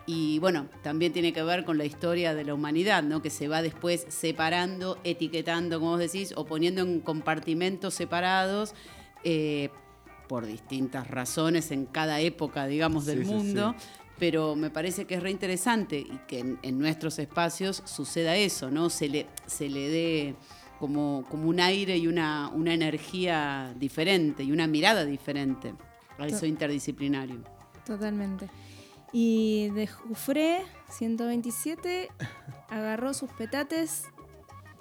[0.09, 3.23] Y bueno, también tiene que ver con la historia de la humanidad, ¿no?
[3.23, 8.73] Que se va después separando, etiquetando, como vos decís, o poniendo en compartimentos separados
[9.25, 9.71] eh,
[10.29, 13.87] por distintas razones en cada época, digamos, del Sí, mundo sí.
[14.19, 18.71] pero me parece que es re interesante y que en, en nuestros espacios suceda eso,
[18.71, 18.91] ¿no?
[18.91, 20.35] Se le, se le dé
[20.79, 25.75] como, como un aire y una, una energía diferente y una mirada diferente
[26.19, 27.43] a eso interdisciplinario.
[27.85, 28.49] Totalmente.
[29.19, 30.61] Y de Jufré,
[30.91, 32.11] 127,
[32.69, 34.05] agarró sus petates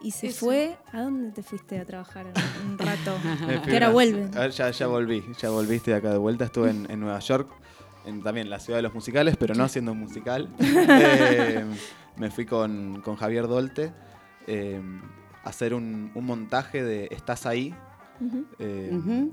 [0.01, 0.47] y se Eso.
[0.47, 0.77] fue.
[0.91, 3.15] ¿A dónde te fuiste a trabajar un, rato?
[3.63, 3.93] Que ahora.
[4.35, 6.43] Ah, Ya, ya volví, ya volviste de acá de vuelta.
[6.43, 7.49] Estuve en, en Nueva York,
[8.05, 10.49] en, también la ciudad de los musicales, pero no haciendo un musical.
[10.59, 11.65] Eh,
[12.17, 13.93] me fui con, con Javier Dolte
[14.47, 14.81] eh,
[15.45, 17.73] a hacer un, un montaje de Estás ahí,
[18.59, 18.89] eh,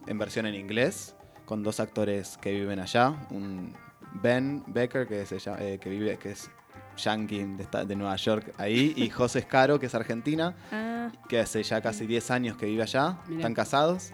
[0.06, 3.26] en versión en inglés, con dos actores que viven allá.
[3.30, 3.74] Un
[4.14, 6.50] Ben Becker, que, se llama- eh, que vive, que es
[6.96, 7.44] yankee
[7.86, 12.06] de, Nueva York ahí, y José Escaro, que es argentina Ah, que hace ya casi
[12.06, 13.38] 10 años que vive allá, Mirá.
[13.40, 14.12] están casados.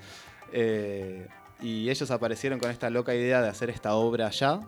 [0.53, 1.27] eh,
[1.61, 4.61] y ellos aparecieron con esta loca idea de hacer esta obra allá.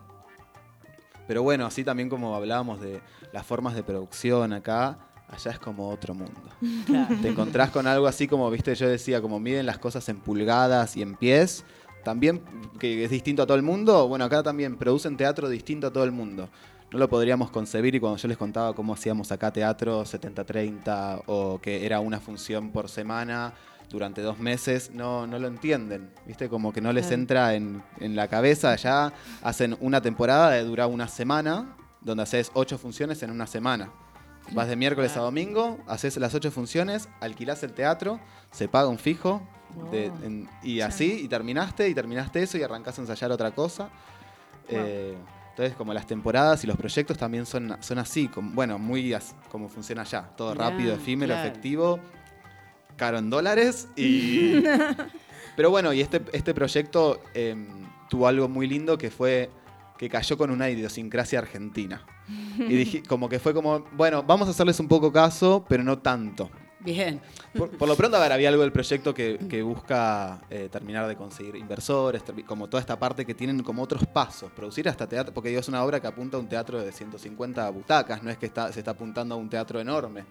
[1.27, 2.99] Pero bueno, así también como hablábamos de
[3.31, 4.97] las formas de producción acá,
[5.29, 6.41] allá es como otro mundo.
[7.21, 10.97] Te encontrás con algo así como, viste, yo decía, como miden las cosas en pulgadas
[10.97, 11.63] y en pies.
[12.03, 12.41] También,
[12.79, 16.03] que es distinto a todo el mundo, bueno, acá también producen teatro distinto a todo
[16.03, 16.49] el mundo.
[16.91, 21.59] No lo podríamos concebir y cuando yo les contaba cómo hacíamos acá teatro 70-30 o
[21.61, 23.53] que era una función por semana
[23.89, 26.49] durante dos meses, no, no lo entienden, ¿viste?
[26.49, 28.75] Como que no les entra en, en la cabeza.
[28.75, 33.91] Ya hacen una temporada de dura una semana, donde haces ocho funciones en una semana.
[34.53, 38.19] Vas de miércoles a domingo, haces las ocho funciones, alquilás el teatro,
[38.51, 39.41] se paga un fijo,
[39.91, 43.89] de- en- y así, y terminaste, y terminaste eso, y arrancás a ensayar otra cosa.
[44.69, 45.15] Eh,
[45.51, 49.35] entonces, como las temporadas y los proyectos también son, son así, como, bueno, muy as-
[49.51, 50.29] como funciona allá.
[50.37, 51.49] Todo rápido, efímero, claro.
[51.49, 51.99] efectivo,
[52.95, 53.87] caro en dólares.
[53.95, 54.63] Y...
[55.55, 57.67] Pero bueno, y este, este proyecto em,
[58.09, 59.49] tuvo algo muy lindo que fue
[59.97, 62.03] que cayó con una idiosincrasia argentina.
[62.57, 65.99] Y dije, como que fue como, bueno, vamos a hacerles un poco caso, pero no
[65.99, 66.49] tanto.
[66.83, 67.21] Bien.
[67.55, 71.07] Por, por lo pronto, a ver, había algo del proyecto que, que busca eh, terminar
[71.07, 74.51] de conseguir inversores, como toda esta parte que tienen como otros pasos.
[74.51, 77.69] Producir hasta teatro, porque digo, es una obra que apunta a un teatro de 150
[77.69, 80.25] butacas, no es que está, se está apuntando a un teatro enorme.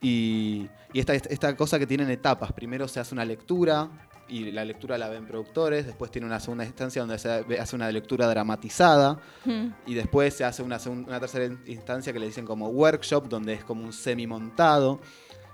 [0.00, 2.52] Y, y esta, esta cosa que tienen etapas.
[2.52, 3.88] Primero se hace una lectura
[4.28, 7.90] y la lectura la ven productores, después tiene una segunda instancia donde se hace una
[7.92, 9.66] lectura dramatizada mm.
[9.86, 13.52] y después se hace una, una tercera in- instancia que le dicen como workshop, donde
[13.54, 15.00] es como un semi-montado.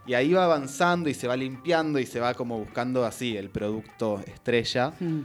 [0.07, 3.51] Y ahí va avanzando y se va limpiando y se va como buscando así el
[3.51, 4.93] producto estrella.
[4.99, 5.21] Mm.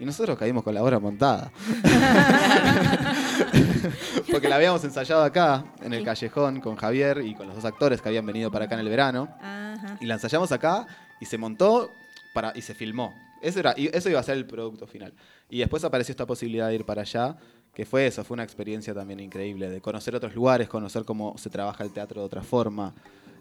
[0.00, 1.50] Y nosotros caímos con la obra montada.
[4.30, 8.00] Porque la habíamos ensayado acá, en el callejón, con Javier y con los dos actores
[8.00, 9.28] que habían venido para acá en el verano.
[9.40, 9.98] Ajá.
[10.00, 10.86] Y la ensayamos acá
[11.20, 11.90] y se montó
[12.32, 13.12] para, y se filmó.
[13.40, 15.12] Eso, era, y eso iba a ser el producto final.
[15.48, 17.36] Y después apareció esta posibilidad de ir para allá,
[17.74, 21.50] que fue eso, fue una experiencia también increíble, de conocer otros lugares, conocer cómo se
[21.50, 22.94] trabaja el teatro de otra forma,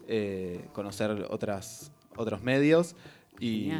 [0.07, 2.95] eh, conocer otras, otros medios.
[3.39, 3.71] Y,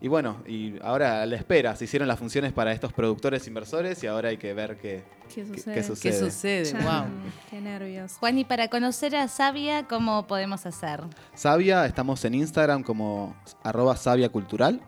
[0.00, 4.02] y bueno, y ahora a la espera, se hicieron las funciones para estos productores inversores
[4.04, 5.02] y ahora hay que ver qué,
[5.34, 5.74] ¿Qué sucede?
[5.74, 6.72] qué ¿Qué sucede.
[6.72, 7.04] Wow.
[7.50, 8.12] Qué nervios.
[8.14, 11.00] Juan, y para conocer a Sabia, ¿cómo podemos hacer?
[11.34, 14.80] Sabia, estamos en Instagram como arroba Sabia Cultural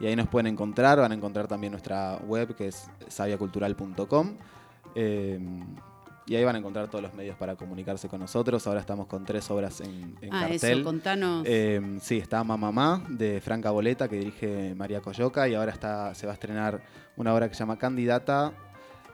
[0.00, 4.36] y ahí nos pueden encontrar, van a encontrar también nuestra web que es sabiacultural.com
[4.94, 5.40] eh,
[6.28, 8.66] y ahí van a encontrar todos los medios para comunicarse con nosotros.
[8.66, 10.78] Ahora estamos con tres obras en, en Ah, cartel.
[10.78, 11.42] eso, contanos.
[11.46, 16.26] Eh, sí, está Mamá de Franca Boleta, que dirige María Coyoca, y ahora está, se
[16.26, 16.82] va a estrenar
[17.16, 18.52] una obra que se llama Candidata.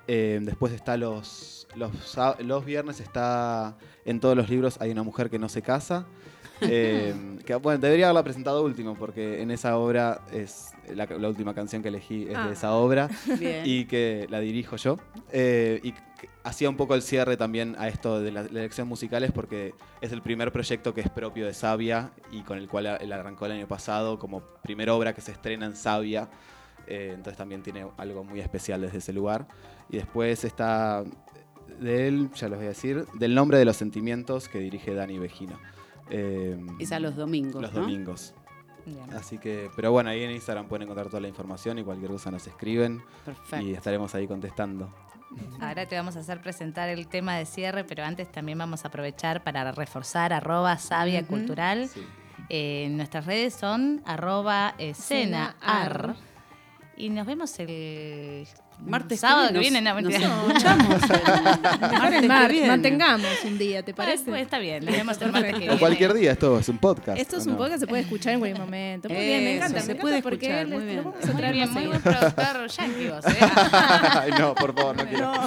[0.07, 5.39] Eh, después está los, los, viernes, está en todos los libros Hay una mujer que
[5.39, 6.07] no se casa.
[6.61, 7.13] Eh,
[7.45, 11.83] que, bueno, debería haberla presentado último, porque en esa obra es la, la última canción
[11.83, 12.47] que elegí es Ah.
[12.47, 13.63] de esa obra Bien.
[13.65, 14.97] y que la dirijo yo.
[15.33, 15.93] Eh, y
[16.43, 20.23] hacía un poco el cierre también a esto de las elecciones musicales porque es el
[20.23, 23.67] primer proyecto que es propio de Sabia y con el cual él arrancó el año
[23.69, 26.29] pasado como primera obra que se estrena en Sabia.
[26.87, 29.47] Eh, entonces también tiene algo muy especial desde ese lugar.
[29.89, 31.03] Y después está
[31.81, 35.19] de él, ya los voy a decir, del nombre de los sentimientos que dirige Dani
[35.19, 35.59] Vegino.
[36.11, 37.81] Eh, Es a los domingos, Los ¿no?
[37.81, 38.35] domingos.
[38.87, 39.15] Bien.
[39.15, 42.31] Así que, pero bueno, ahí en Instagram pueden encontrar toda la información y cualquier cosa
[42.31, 43.65] nos escriben Perfecto.
[43.65, 44.91] y estaremos ahí contestando.
[45.61, 48.89] Ahora te vamos a hacer presentar el tema de cierre, pero antes también vamos a
[48.89, 51.89] aprovechar para reforzar arroba sabia cultural.
[51.89, 52.05] Sí.
[52.49, 56.17] Eh, nuestras redes son arroba escena ar.
[56.97, 58.47] Y nos vemos el
[58.87, 60.37] Martes que sábado que viene, nos- No, nos mentira.
[60.49, 60.89] escuchamos
[61.93, 62.67] martes que martes, viene.
[62.69, 64.25] mantengamos un día, ¿te Bueno, parece?
[64.31, 65.79] pues está bien, nos vemos el martes que O viene.
[65.79, 67.19] cualquier día, esto es un podcast.
[67.19, 67.59] Esto es ¿o un no?
[67.59, 69.09] podcast, se puede escuchar en cualquier momento.
[69.09, 71.05] Muy bien, me Eso, encanta, se me encanta puede porque escuchar, muy lo bien.
[71.05, 73.39] vamos a Muy bien, muy buen productor yankee vos, ¿eh?
[73.73, 75.33] Ay, no, por favor, no quiero.
[75.33, 75.47] No,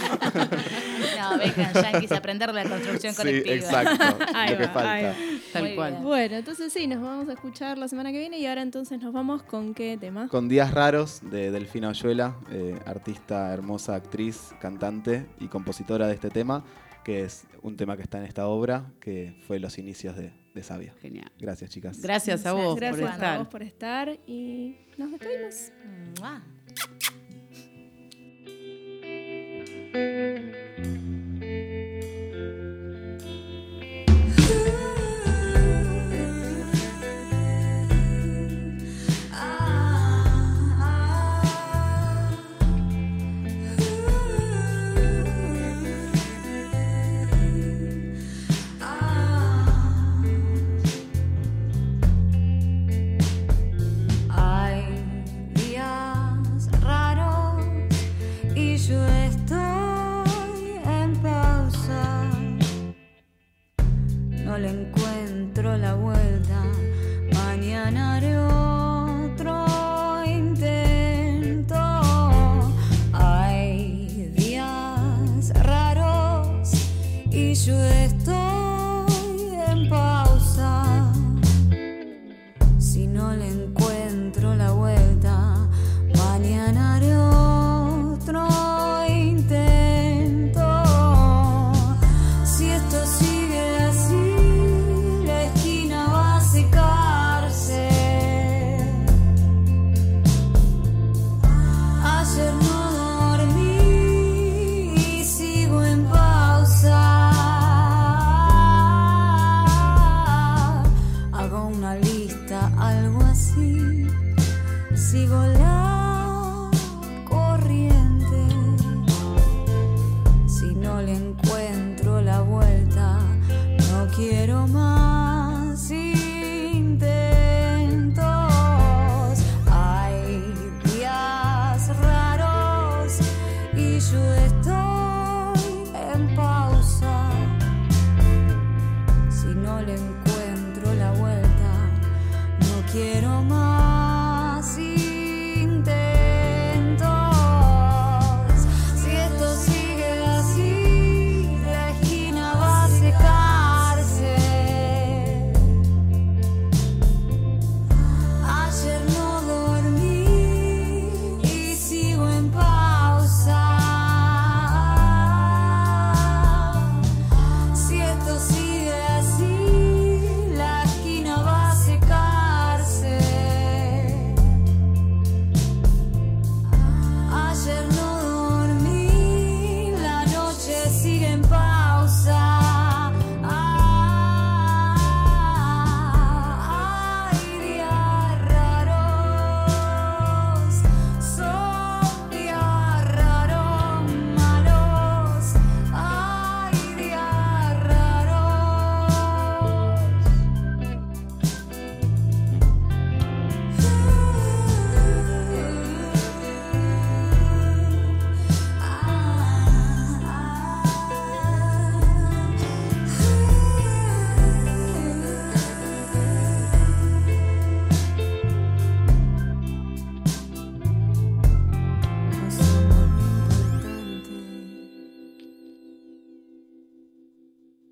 [1.38, 3.56] vengan yanquis a aprender la construcción Sí, colectiva.
[3.56, 4.26] exacto.
[4.36, 5.20] Ahí lo que va, ahí falta.
[5.54, 5.92] Tal Muy cual.
[5.92, 6.04] bien.
[6.04, 9.14] Bueno, entonces sí, nos vamos a escuchar la semana que viene y ahora entonces nos
[9.14, 10.28] vamos con qué tema.
[10.28, 16.30] Con Días Raros de Delfina Oyuela, eh, artista, hermosa, actriz, cantante y compositora de este
[16.30, 16.64] tema,
[17.04, 20.64] que es un tema que está en esta obra, que fue los inicios de, de
[20.64, 20.94] Sabia.
[21.02, 21.32] Genial.
[21.40, 22.02] Gracias, chicas.
[22.02, 23.38] Gracias a vos Gracias por a estar.
[23.40, 25.72] vos por estar y nos despedimos.
[26.20, 26.44] Mua.
[29.94, 31.07] thank you